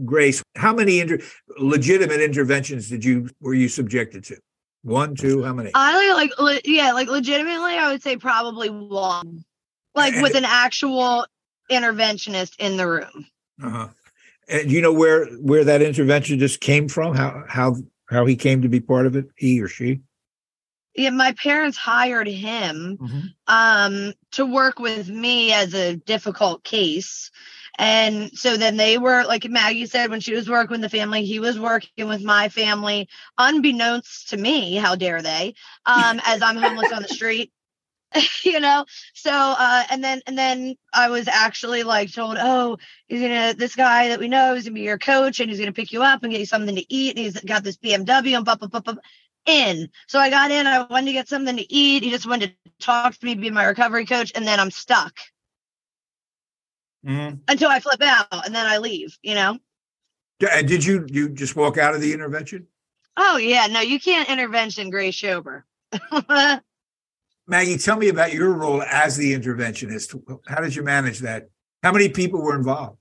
Grace, 0.06 0.44
how 0.56 0.74
many 0.76 1.00
inter- 1.00 1.20
legitimate 1.58 2.22
interventions 2.22 2.88
did 2.90 3.04
you 3.04 3.30
were 3.42 3.56
you 3.56 3.68
subjected 3.68 4.24
to? 4.26 4.38
One, 4.84 5.16
two, 5.16 5.44
how 5.44 5.54
many? 5.54 5.72
I 5.74 6.14
like, 6.14 6.38
le- 6.38 6.62
yeah, 6.64 6.94
like 6.94 7.08
legitimately, 7.08 7.74
I 7.76 7.92
would 7.92 8.04
say 8.04 8.16
probably 8.16 8.70
one, 8.70 9.44
like 9.96 10.14
And- 10.14 10.22
with 10.22 10.36
an 10.36 10.46
actual 10.46 11.26
interventionist 11.72 12.54
in 12.60 12.78
the 12.78 12.88
room. 12.88 13.26
Uh-huh. 13.64 13.88
And 14.50 14.70
do 14.70 14.76
you 14.76 14.82
know 14.82 14.94
where 14.94 15.26
where 15.26 15.66
that 15.66 15.82
intervention 15.82 16.40
just 16.40 16.62
came 16.62 16.88
from? 16.88 17.16
How 17.16 17.44
how 17.48 17.76
how 18.10 18.26
he 18.26 18.36
came 18.36 18.62
to 18.62 18.70
be 18.70 18.80
part 18.80 19.06
of 19.06 19.16
it? 19.16 19.30
He 19.36 19.62
or 19.62 19.68
she? 19.68 20.02
Yeah, 20.96 21.12
my 21.12 21.34
parents 21.34 21.78
hired 21.78 22.28
him 22.28 22.98
um 23.48 24.14
to 24.32 24.46
work 24.46 24.80
with 24.80 25.10
me 25.10 25.54
as 25.54 25.74
a 25.74 25.96
difficult 25.98 26.64
case. 26.64 27.30
And 27.78 28.32
so 28.36 28.58
then 28.58 28.78
they 28.78 28.98
were 28.98 29.24
like 29.26 29.46
Maggie 29.46 29.86
said 29.86 30.10
when 30.10 30.22
she 30.22 30.34
was 30.34 30.50
working 30.50 30.72
with 30.72 30.82
the 30.82 30.90
family, 30.90 31.26
he 31.26 31.40
was 31.40 31.60
working 31.60 32.08
with 32.08 32.24
my 32.24 32.50
family, 32.50 33.08
unbeknownst 33.38 34.30
to 34.30 34.38
me, 34.38 34.76
how 34.76 34.96
dare 34.96 35.22
they? 35.22 35.54
Um, 35.86 36.20
as 36.26 36.42
I'm 36.42 36.56
homeless 36.58 36.92
on 36.92 37.04
the 37.04 37.08
street. 37.14 37.52
you 38.44 38.60
know? 38.60 38.86
So 39.14 39.32
uh 39.32 39.84
and 39.92 40.04
then 40.04 40.22
and 40.28 40.38
then 40.38 40.76
i 40.94 41.10
was 41.10 41.28
actually 41.28 41.84
like 41.84 42.12
told 42.14 42.38
oh 42.40 42.78
he's 43.08 43.22
gonna 43.22 43.54
this 43.54 43.76
guy 43.76 44.10
that 44.10 44.20
we 44.20 44.28
know 44.28 44.56
is 44.56 44.64
gonna 44.64 44.74
be 44.76 44.82
your 44.82 44.98
coach 44.98 45.40
and 45.40 45.50
he's 45.50 45.60
gonna 45.60 45.74
pick 45.74 45.92
you 45.92 46.04
up 46.04 46.24
and 46.24 46.32
get 46.32 46.40
you 46.40 46.46
something 46.46 46.76
to 46.76 46.94
eat 46.94 47.16
and 47.16 47.26
he's 47.26 47.40
got 47.42 47.64
this 47.64 47.78
bmw 47.78 48.36
and 48.36 48.46
blah 48.46 48.56
blah 48.56 48.68
blah 48.68 48.80
blah 48.80 48.96
in. 49.46 49.90
So 50.08 50.20
i 50.20 50.30
got 50.30 50.52
in 50.52 50.68
i 50.68 50.84
wanted 50.84 51.08
to 51.08 51.14
get 51.14 51.28
something 51.30 51.58
to 51.58 51.74
eat 51.74 52.04
he 52.04 52.10
just 52.10 52.28
wanted 52.28 52.56
to 52.66 52.72
talk 52.80 53.16
to 53.18 53.26
me 53.26 53.36
be 53.36 53.50
my 53.50 53.66
recovery 53.66 54.06
coach 54.06 54.32
and 54.36 54.46
then 54.48 54.60
i'm 54.60 54.72
stuck. 54.72 55.18
Mhm. 57.06 57.40
until 57.48 57.70
i 57.70 57.80
flip 57.80 58.02
out 58.02 58.46
and 58.46 58.54
then 58.56 58.66
i 58.66 58.78
leave 58.80 59.18
you 59.22 59.36
know? 59.36 59.60
And 60.52 60.68
did 60.68 60.84
you 60.84 61.06
you 61.10 61.30
just 61.30 61.56
walk 61.56 61.78
out 61.78 61.96
of 61.96 62.02
the 62.02 62.14
intervention? 62.14 62.68
oh 63.18 63.38
yeah. 63.38 63.68
No 63.68 63.80
you 63.82 64.00
can't 64.00 64.30
intervention 64.30 64.90
grace 64.90 65.16
shober 65.16 65.64
Maggie, 67.48 67.78
tell 67.78 67.96
me 67.96 68.10
about 68.10 68.34
your 68.34 68.54
role 68.54 68.84
as 68.84 69.16
the 69.16 69.34
interventionist. 69.34 70.20
How 70.48 70.62
did 70.62 70.76
you 70.76 70.84
manage 70.84 71.20
that? 71.20 71.50
How 71.82 71.94
many 71.94 72.10
people 72.10 72.42
were 72.42 72.56
involved? 72.56 72.98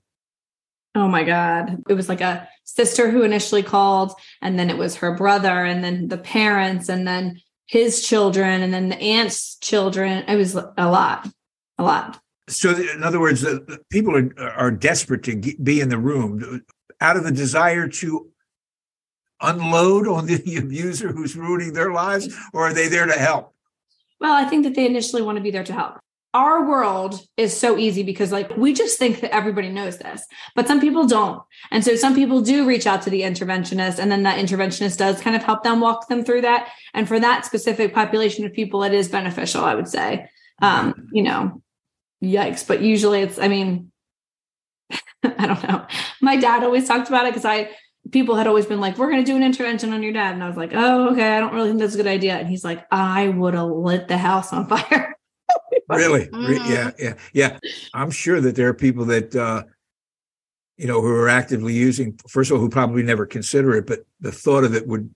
Oh 0.95 1.07
my 1.07 1.23
God. 1.23 1.83
It 1.89 1.93
was 1.93 2.07
like 2.07 2.21
a 2.21 2.47
sister 2.63 3.11
who 3.11 3.23
initially 3.23 3.61
called, 3.61 4.13
and 4.41 4.57
then 4.57 4.69
it 4.69 4.77
was 4.77 4.95
her 4.95 5.15
brother, 5.15 5.65
and 5.65 5.83
then 5.83 6.07
the 6.07 6.17
parents, 6.17 6.87
and 6.87 7.05
then 7.05 7.41
his 7.65 8.01
children, 8.07 8.61
and 8.63 8.73
then 8.73 8.89
the 8.89 8.99
aunt's 8.99 9.57
children. 9.57 10.23
It 10.27 10.37
was 10.37 10.55
a 10.55 10.89
lot, 10.89 11.27
a 11.77 11.83
lot. 11.83 12.19
So, 12.47 12.73
in 12.73 13.03
other 13.03 13.19
words, 13.19 13.45
people 13.89 14.15
are, 14.15 14.49
are 14.51 14.71
desperate 14.71 15.23
to 15.23 15.35
be 15.61 15.81
in 15.81 15.89
the 15.89 15.97
room 15.97 16.63
out 17.01 17.17
of 17.17 17.25
the 17.25 17.31
desire 17.31 17.89
to 17.89 18.29
unload 19.41 20.07
on 20.07 20.25
the 20.25 20.55
abuser 20.57 21.11
who's 21.11 21.35
ruining 21.35 21.73
their 21.73 21.91
lives, 21.91 22.33
or 22.53 22.67
are 22.67 22.73
they 22.73 22.87
there 22.87 23.05
to 23.05 23.19
help? 23.19 23.53
Well, 24.19 24.33
I 24.33 24.45
think 24.45 24.63
that 24.63 24.75
they 24.75 24.85
initially 24.85 25.21
want 25.21 25.37
to 25.37 25.43
be 25.43 25.51
there 25.51 25.63
to 25.63 25.73
help. 25.73 25.99
Our 26.33 26.67
world 26.67 27.19
is 27.37 27.57
so 27.57 27.77
easy 27.77 28.03
because, 28.03 28.31
like, 28.31 28.55
we 28.57 28.73
just 28.73 28.99
think 28.99 29.21
that 29.21 29.33
everybody 29.33 29.69
knows 29.69 29.97
this, 29.97 30.23
but 30.55 30.67
some 30.67 30.79
people 30.79 31.07
don't. 31.07 31.41
And 31.71 31.83
so 31.83 31.95
some 31.95 32.13
people 32.13 32.41
do 32.41 32.67
reach 32.67 32.85
out 32.85 33.01
to 33.03 33.09
the 33.09 33.21
interventionist, 33.21 33.97
and 33.97 34.11
then 34.11 34.23
that 34.23 34.37
interventionist 34.37 34.97
does 34.97 35.19
kind 35.21 35.35
of 35.35 35.43
help 35.43 35.63
them 35.63 35.79
walk 35.79 36.09
them 36.09 36.23
through 36.23 36.41
that. 36.41 36.69
And 36.93 37.07
for 37.07 37.19
that 37.19 37.45
specific 37.45 37.93
population 37.93 38.45
of 38.45 38.53
people, 38.53 38.83
it 38.83 38.93
is 38.93 39.07
beneficial, 39.07 39.63
I 39.63 39.73
would 39.75 39.87
say. 39.87 40.29
Um, 40.61 41.07
you 41.11 41.23
know, 41.23 41.61
yikes. 42.23 42.67
But 42.67 42.81
usually 42.81 43.21
it's, 43.21 43.39
I 43.39 43.47
mean, 43.47 43.91
I 45.23 45.47
don't 45.47 45.63
know. 45.67 45.85
My 46.21 46.35
dad 46.37 46.63
always 46.63 46.87
talked 46.87 47.07
about 47.07 47.25
it 47.25 47.31
because 47.31 47.45
I, 47.45 47.69
people 48.11 48.35
had 48.35 48.47
always 48.47 48.65
been 48.65 48.79
like, 48.79 48.97
we're 48.97 49.09
going 49.11 49.23
to 49.23 49.29
do 49.31 49.35
an 49.35 49.43
intervention 49.43 49.93
on 49.93 50.03
your 50.03 50.13
dad. 50.13 50.33
And 50.33 50.43
I 50.43 50.47
was 50.47 50.57
like, 50.57 50.71
oh, 50.73 51.09
okay. 51.11 51.35
I 51.35 51.39
don't 51.39 51.53
really 51.53 51.69
think 51.69 51.79
that's 51.79 51.93
a 51.93 51.97
good 51.97 52.07
idea. 52.07 52.35
And 52.37 52.47
he's 52.47 52.63
like, 52.63 52.85
I 52.91 53.29
would 53.29 53.53
have 53.53 53.67
lit 53.69 54.07
the 54.07 54.17
house 54.17 54.53
on 54.53 54.67
fire. 54.67 55.13
Really? 55.89 56.27
Re- 56.33 56.59
Mhm. 56.59 56.69
Yeah, 56.69 56.91
yeah, 56.99 57.13
yeah. 57.31 57.59
I'm 57.93 58.11
sure 58.11 58.41
that 58.41 58.57
there 58.57 58.67
are 58.67 58.73
people 58.73 59.05
that 59.05 59.33
uh, 59.33 59.63
you 60.75 60.85
know 60.85 60.99
who 61.01 61.07
are 61.15 61.29
actively 61.29 61.73
using. 61.73 62.19
First 62.27 62.51
of 62.51 62.55
all, 62.55 62.61
who 62.61 62.69
probably 62.69 63.03
never 63.03 63.25
consider 63.25 63.73
it, 63.75 63.87
but 63.87 63.99
the 64.19 64.31
thought 64.33 64.65
of 64.65 64.75
it 64.75 64.85
would 64.85 65.09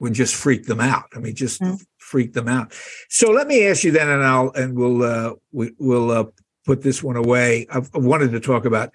would 0.00 0.12
just 0.12 0.34
freak 0.34 0.66
them 0.66 0.80
out. 0.80 1.04
I 1.16 1.20
mean, 1.20 1.34
just 1.34 1.62
Mm. 1.62 1.82
freak 1.96 2.34
them 2.34 2.48
out. 2.48 2.74
So 3.08 3.30
let 3.30 3.46
me 3.46 3.66
ask 3.66 3.82
you 3.82 3.90
then, 3.90 4.10
and 4.10 4.22
I'll 4.22 4.50
and 4.50 4.76
we'll 4.76 5.02
uh, 5.02 5.32
we, 5.52 5.72
we'll 5.78 6.10
uh, 6.10 6.24
put 6.66 6.82
this 6.82 7.02
one 7.02 7.16
away. 7.16 7.66
I've, 7.70 7.88
I've 7.94 8.04
wanted 8.04 8.32
to 8.32 8.40
talk 8.40 8.66
about 8.66 8.92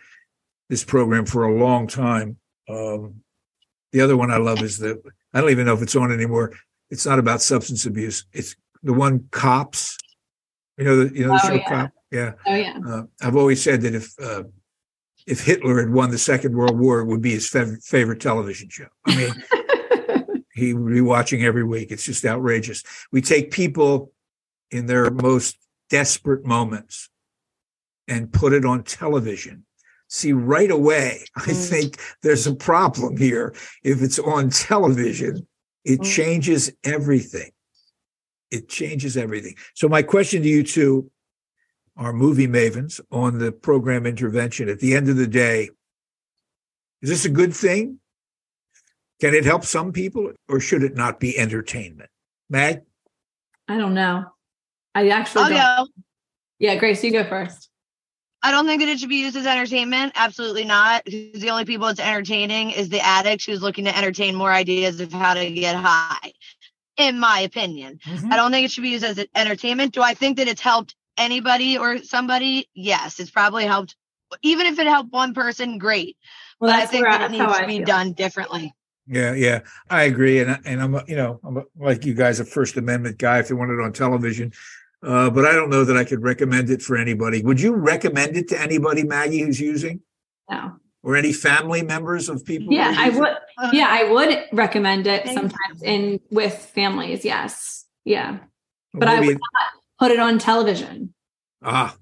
this 0.69 0.83
program 0.83 1.25
for 1.25 1.43
a 1.43 1.55
long 1.55 1.87
time. 1.87 2.37
Um, 2.69 3.21
the 3.91 4.01
other 4.01 4.17
one 4.17 4.31
I 4.31 4.37
love 4.37 4.61
is 4.61 4.77
the 4.77 5.01
I 5.33 5.41
don't 5.41 5.49
even 5.51 5.65
know 5.65 5.73
if 5.73 5.81
it's 5.81 5.95
on 5.95 6.11
anymore. 6.11 6.53
It's 6.89 7.05
not 7.05 7.19
about 7.19 7.41
substance 7.41 7.85
abuse. 7.85 8.25
It's 8.33 8.55
the 8.83 8.93
one 8.93 9.27
cops. 9.31 9.97
You 10.77 10.85
know 10.85 11.03
the 11.03 11.15
you 11.15 11.25
know 11.27 11.33
the 11.33 11.41
Oh, 11.43 11.47
show 11.47 11.53
yeah. 11.55 11.69
cop. 11.69 11.91
Yeah. 12.11 12.31
Oh, 12.47 12.55
yeah. 12.55 12.79
Uh, 12.87 13.03
I've 13.21 13.35
always 13.35 13.61
said 13.63 13.81
that 13.81 13.95
if 13.95 14.13
uh, 14.21 14.43
if 15.25 15.43
Hitler 15.45 15.79
had 15.79 15.89
won 15.91 16.11
the 16.11 16.17
Second 16.17 16.55
World 16.55 16.79
War, 16.79 16.99
it 16.99 17.05
would 17.05 17.21
be 17.21 17.31
his 17.31 17.49
fav- 17.49 17.83
favorite 17.83 18.19
television 18.21 18.69
show. 18.69 18.87
I 19.05 19.15
mean, 19.15 19.33
he 20.53 20.73
would 20.73 20.93
be 20.93 21.01
watching 21.01 21.43
every 21.43 21.63
week. 21.63 21.91
It's 21.91 22.03
just 22.05 22.25
outrageous. 22.25 22.83
We 23.11 23.21
take 23.21 23.51
people 23.51 24.11
in 24.71 24.85
their 24.87 25.09
most 25.11 25.57
desperate 25.89 26.45
moments 26.45 27.09
and 28.07 28.31
put 28.33 28.53
it 28.53 28.65
on 28.65 28.83
television. 28.83 29.65
See, 30.13 30.31
right 30.31 30.69
away, 30.69 31.25
I 31.35 31.39
Mm. 31.47 31.69
think 31.69 31.99
there's 32.21 32.45
a 32.45 32.53
problem 32.53 33.17
here. 33.17 33.51
If 33.83 34.03
it's 34.03 34.19
on 34.19 34.51
television, 34.51 35.47
it 35.83 36.01
Mm. 36.01 36.15
changes 36.15 36.71
everything. 36.83 37.51
It 38.51 38.69
changes 38.69 39.17
everything. 39.17 39.55
So, 39.73 39.89
my 39.89 40.03
question 40.03 40.43
to 40.43 40.47
you 40.47 40.61
two 40.61 41.09
are 41.97 42.13
movie 42.13 42.45
mavens 42.47 43.01
on 43.09 43.39
the 43.39 43.51
program 43.51 44.05
intervention. 44.05 44.69
At 44.69 44.79
the 44.79 44.93
end 44.93 45.09
of 45.09 45.15
the 45.15 45.25
day, 45.25 45.71
is 47.01 47.09
this 47.09 47.25
a 47.25 47.29
good 47.29 47.55
thing? 47.55 47.99
Can 49.19 49.33
it 49.33 49.45
help 49.45 49.65
some 49.65 49.91
people 49.91 50.31
or 50.47 50.59
should 50.59 50.83
it 50.83 50.93
not 50.95 51.19
be 51.19 51.39
entertainment? 51.39 52.11
Mag? 52.51 52.81
I 53.67 53.77
don't 53.77 53.95
know. 53.95 54.25
I 54.93 55.09
actually 55.09 55.45
I'll 55.45 55.49
don't. 55.49 55.87
go. 55.87 56.03
Yeah, 56.59 56.75
Grace, 56.75 57.03
you 57.03 57.11
go 57.11 57.23
first. 57.23 57.71
I 58.43 58.51
don't 58.51 58.67
think 58.67 58.81
that 58.81 58.89
it 58.89 58.99
should 58.99 59.09
be 59.09 59.21
used 59.21 59.37
as 59.37 59.47
entertainment. 59.47 60.11
Absolutely 60.15 60.65
not. 60.65 61.05
Because 61.05 61.41
the 61.41 61.49
only 61.49 61.63
people 61.63 61.87
it's 61.87 61.99
entertaining 61.99 62.71
is 62.71 62.89
the 62.89 62.99
addict 62.99 63.45
who's 63.45 63.61
looking 63.61 63.85
to 63.85 63.97
entertain 63.97 64.35
more 64.35 64.51
ideas 64.51 64.99
of 64.99 65.13
how 65.13 65.33
to 65.33 65.49
get 65.49 65.75
high. 65.77 66.33
In 66.97 67.19
my 67.19 67.39
opinion, 67.39 67.99
mm-hmm. 68.05 68.31
I 68.31 68.35
don't 68.35 68.51
think 68.51 68.65
it 68.65 68.71
should 68.71 68.83
be 68.83 68.89
used 68.89 69.03
as 69.03 69.25
entertainment. 69.33 69.93
Do 69.93 70.03
I 70.03 70.13
think 70.13 70.37
that 70.37 70.47
it's 70.47 70.61
helped 70.61 70.93
anybody 71.17 71.75
or 71.75 71.97
somebody? 72.03 72.69
Yes, 72.75 73.19
it's 73.19 73.31
probably 73.31 73.65
helped. 73.65 73.95
Even 74.43 74.67
if 74.67 74.77
it 74.77 74.85
helped 74.85 75.11
one 75.11 75.33
person, 75.33 75.79
great. 75.79 76.17
Well, 76.59 76.71
but 76.71 76.79
I 76.79 76.85
think 76.85 77.03
where 77.03 77.17
that 77.17 77.31
it 77.31 77.37
that's 77.37 77.39
how 77.39 77.47
needs 77.47 77.57
I 77.57 77.61
to 77.61 77.67
be 77.67 77.77
feel. 77.77 77.85
done 77.85 78.13
differently. 78.13 78.73
Yeah, 79.07 79.33
yeah, 79.33 79.61
I 79.89 80.03
agree, 80.03 80.39
and 80.39 80.59
and 80.65 80.81
I'm 80.81 80.99
you 81.07 81.15
know 81.15 81.39
I'm 81.43 81.63
like 81.77 82.05
you 82.05 82.13
guys 82.13 82.39
a 82.39 82.45
First 82.45 82.77
Amendment 82.77 83.17
guy 83.17 83.39
if 83.39 83.47
they 83.47 83.53
want 83.53 83.71
it 83.71 83.81
on 83.81 83.91
television, 83.91 84.53
uh, 85.03 85.29
but 85.29 85.45
I 85.45 85.51
don't 85.53 85.69
know 85.69 85.83
that 85.83 85.97
I 85.97 86.03
could 86.03 86.23
recommend 86.23 86.69
it 86.69 86.81
for 86.81 86.95
anybody. 86.97 87.41
Would 87.43 87.59
you 87.61 87.73
recommend 87.75 88.35
it 88.37 88.47
to 88.49 88.59
anybody, 88.59 89.03
Maggie, 89.03 89.39
who's 89.41 89.59
using, 89.59 90.01
No. 90.49 90.73
or 91.03 91.15
any 91.15 91.33
family 91.33 91.81
members 91.83 92.29
of 92.29 92.45
people? 92.45 92.73
Yeah, 92.73 92.93
I 92.97 93.05
using? 93.07 93.19
would. 93.21 93.37
Yeah, 93.73 93.87
I 93.89 94.09
would 94.11 94.37
recommend 94.53 95.07
it 95.07 95.25
Thank 95.25 95.37
sometimes 95.37 95.83
in 95.83 96.19
with 96.31 96.53
families. 96.53 97.23
Yes. 97.25 97.85
Yeah. 98.05 98.31
Well, 98.31 98.39
But 98.93 99.07
I 99.09 99.15
maybe- 99.19 99.27
would 99.29 99.33
not 99.53 99.69
put 99.99 100.11
it 100.11 100.19
on 100.19 100.39
television. 100.39 101.13
ah. 101.63 101.95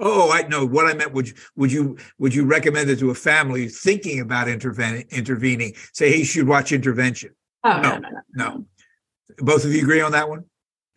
Oh, 0.00 0.32
I 0.32 0.42
know 0.48 0.66
what 0.66 0.86
I 0.86 0.94
meant. 0.94 1.12
Would 1.12 1.28
you 1.28 1.34
would 1.54 1.70
you 1.70 1.96
would 2.18 2.34
you 2.34 2.44
recommend 2.44 2.90
it 2.90 2.98
to 2.98 3.10
a 3.10 3.14
family 3.14 3.68
thinking 3.68 4.18
about 4.18 4.48
interven- 4.48 5.08
intervening? 5.10 5.74
Say, 5.92 6.10
hey, 6.10 6.18
you 6.18 6.24
should 6.24 6.48
watch 6.48 6.72
intervention. 6.72 7.30
Oh 7.62 7.80
No, 7.80 7.98
no, 7.98 7.98
no, 7.98 8.08
no. 8.10 8.20
No, 8.34 8.66
both 9.38 9.64
of 9.64 9.72
you 9.72 9.82
agree 9.82 10.00
on 10.00 10.10
that 10.10 10.28
one. 10.28 10.44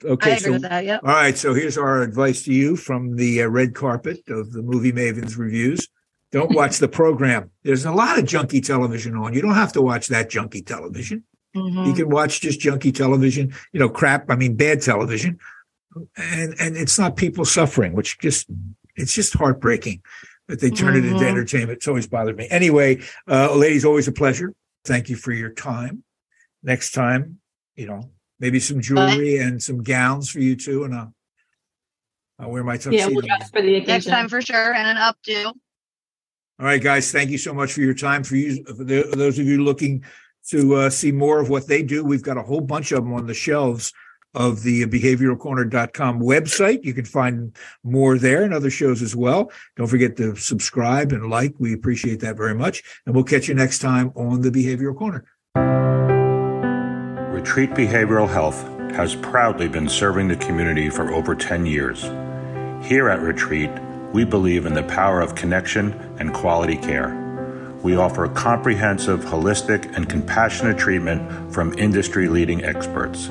I 0.03 0.07
Okay, 0.09 0.31
agree 0.33 0.39
so 0.45 0.51
with 0.53 0.61
that. 0.63 0.85
Yep. 0.85 1.01
All 1.03 1.09
right, 1.09 1.37
so 1.37 1.53
here's 1.53 1.77
our 1.77 2.01
advice 2.03 2.43
to 2.43 2.53
you 2.53 2.75
from 2.75 3.15
the 3.15 3.41
uh, 3.43 3.47
red 3.47 3.73
carpet 3.73 4.19
of 4.29 4.51
the 4.51 4.61
Movie 4.61 4.91
Mavens 4.91 5.37
reviews. 5.37 5.87
Don't 6.31 6.53
watch 6.53 6.77
the 6.77 6.87
program. 6.87 7.49
There's 7.63 7.85
a 7.85 7.91
lot 7.91 8.19
of 8.19 8.25
junky 8.25 8.63
television 8.63 9.15
on. 9.15 9.33
You 9.33 9.41
don't 9.41 9.55
have 9.55 9.73
to 9.73 9.81
watch 9.81 10.07
that 10.09 10.29
junky 10.29 10.65
television. 10.65 11.23
You 11.53 11.61
Mhm. 11.63 11.95
can 11.95 12.09
watch 12.09 12.41
just 12.41 12.59
junky 12.59 12.93
television, 12.93 13.53
you 13.71 13.79
know, 13.79 13.89
crap, 13.89 14.29
I 14.29 14.35
mean 14.35 14.55
bad 14.55 14.81
television. 14.81 15.39
And 16.17 16.53
and 16.59 16.77
it's 16.77 16.99
not 16.99 17.15
people 17.15 17.45
suffering, 17.45 17.93
which 17.93 18.19
just 18.19 18.47
it's 18.95 19.13
just 19.13 19.33
heartbreaking 19.33 20.01
that 20.47 20.59
they 20.59 20.69
turn 20.69 20.95
it 20.95 21.05
into 21.05 21.23
Mhm. 21.23 21.29
entertainment. 21.29 21.77
It's 21.77 21.87
always 21.87 22.05
bothered 22.07 22.37
me. 22.37 22.47
Anyway, 22.51 22.99
uh 23.27 23.55
ladies, 23.55 23.85
always 23.85 24.07
a 24.07 24.11
pleasure. 24.11 24.53
Thank 24.83 25.09
you 25.09 25.15
for 25.15 25.31
your 25.31 25.49
time. 25.49 26.03
Next 26.61 26.91
time, 26.91 27.39
you 27.75 27.87
know, 27.87 28.11
maybe 28.39 28.59
some 28.59 28.81
jewelry 28.81 29.37
and 29.37 29.61
some 29.61 29.83
gowns 29.83 30.29
for 30.29 30.39
you 30.39 30.55
too, 30.55 30.83
and 30.83 30.95
I'll 30.95 31.13
I'll 32.39 32.51
wear 32.51 32.63
my 32.63 32.73
Yeah, 32.73 32.79
tuxedo. 32.79 33.09
we'll 33.11 33.21
dress 33.25 33.49
for 33.49 33.61
the 33.61 33.75
occasion. 33.75 33.87
Next 33.87 34.05
time 34.05 34.29
for 34.29 34.41
sure, 34.41 34.73
and 34.73 34.87
an 34.87 34.97
updo. 34.97 35.45
All 36.59 36.65
right, 36.65 36.81
guys, 36.81 37.11
thank 37.11 37.29
you 37.29 37.37
so 37.37 37.53
much 37.53 37.73
for 37.73 37.81
your 37.81 37.93
time. 37.93 38.23
For 38.23 38.35
you, 38.35 38.63
for 38.65 38.83
the, 38.83 39.11
those 39.15 39.37
of 39.39 39.45
you 39.45 39.63
looking 39.63 40.03
to 40.49 40.75
uh, 40.75 40.89
see 40.89 41.11
more 41.11 41.39
of 41.39 41.49
what 41.49 41.67
they 41.67 41.83
do, 41.83 42.03
we've 42.03 42.21
got 42.23 42.37
a 42.37 42.41
whole 42.41 42.61
bunch 42.61 42.91
of 42.91 43.03
them 43.03 43.13
on 43.13 43.25
the 43.27 43.33
shelves 43.33 43.93
of 44.33 44.61
the 44.63 44.85
behavioralcorner.com 44.85 46.19
website. 46.19 46.83
You 46.83 46.93
can 46.93 47.05
find 47.05 47.55
more 47.83 48.17
there 48.17 48.43
and 48.43 48.53
other 48.53 48.69
shows 48.69 49.01
as 49.01 49.15
well. 49.15 49.51
Don't 49.75 49.87
forget 49.87 50.15
to 50.17 50.35
subscribe 50.35 51.11
and 51.11 51.29
like. 51.29 51.53
We 51.59 51.73
appreciate 51.73 52.19
that 52.21 52.37
very 52.37 52.53
much. 52.55 52.83
And 53.05 53.15
we'll 53.15 53.23
catch 53.23 53.47
you 53.47 53.55
next 53.55 53.79
time 53.79 54.11
on 54.15 54.41
the 54.41 54.51
Behavioral 54.51 54.95
Corner. 54.95 55.25
Retreat 57.37 57.69
Behavioral 57.69 58.27
Health 58.27 58.63
has 58.95 59.13
proudly 59.13 59.67
been 59.67 59.87
serving 59.87 60.27
the 60.27 60.37
community 60.37 60.89
for 60.89 61.13
over 61.13 61.35
10 61.35 61.67
years. 61.67 62.01
Here 62.83 63.09
at 63.09 63.21
Retreat, 63.21 63.69
we 64.11 64.25
believe 64.25 64.65
in 64.65 64.73
the 64.73 64.81
power 64.81 65.21
of 65.21 65.35
connection 65.35 65.93
and 66.17 66.33
quality 66.33 66.77
care. 66.77 67.15
We 67.83 67.95
offer 67.95 68.27
comprehensive, 68.27 69.19
holistic, 69.19 69.95
and 69.95 70.09
compassionate 70.09 70.79
treatment 70.79 71.53
from 71.53 71.77
industry 71.77 72.27
leading 72.27 72.63
experts. 72.63 73.27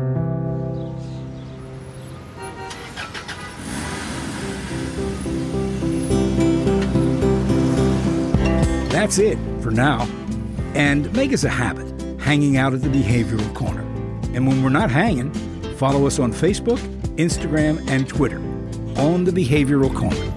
That's 9.13 9.37
it 9.37 9.61
for 9.61 9.69
now. 9.69 10.07
And 10.73 11.13
make 11.13 11.33
us 11.33 11.43
a 11.43 11.49
habit 11.49 11.85
hanging 12.19 12.57
out 12.57 12.73
at 12.73 12.81
the 12.81 12.87
Behavioral 12.89 13.53
Corner. 13.53 13.81
And 14.33 14.47
when 14.47 14.63
we're 14.63 14.69
not 14.69 14.89
hanging, 14.89 15.31
follow 15.75 16.07
us 16.07 16.17
on 16.17 16.33
Facebook, 16.33 16.79
Instagram, 17.17 17.87
and 17.87 18.09
Twitter 18.09 18.39
on 18.97 19.23
the 19.25 19.31
Behavioral 19.31 19.95
Corner. 19.95 20.32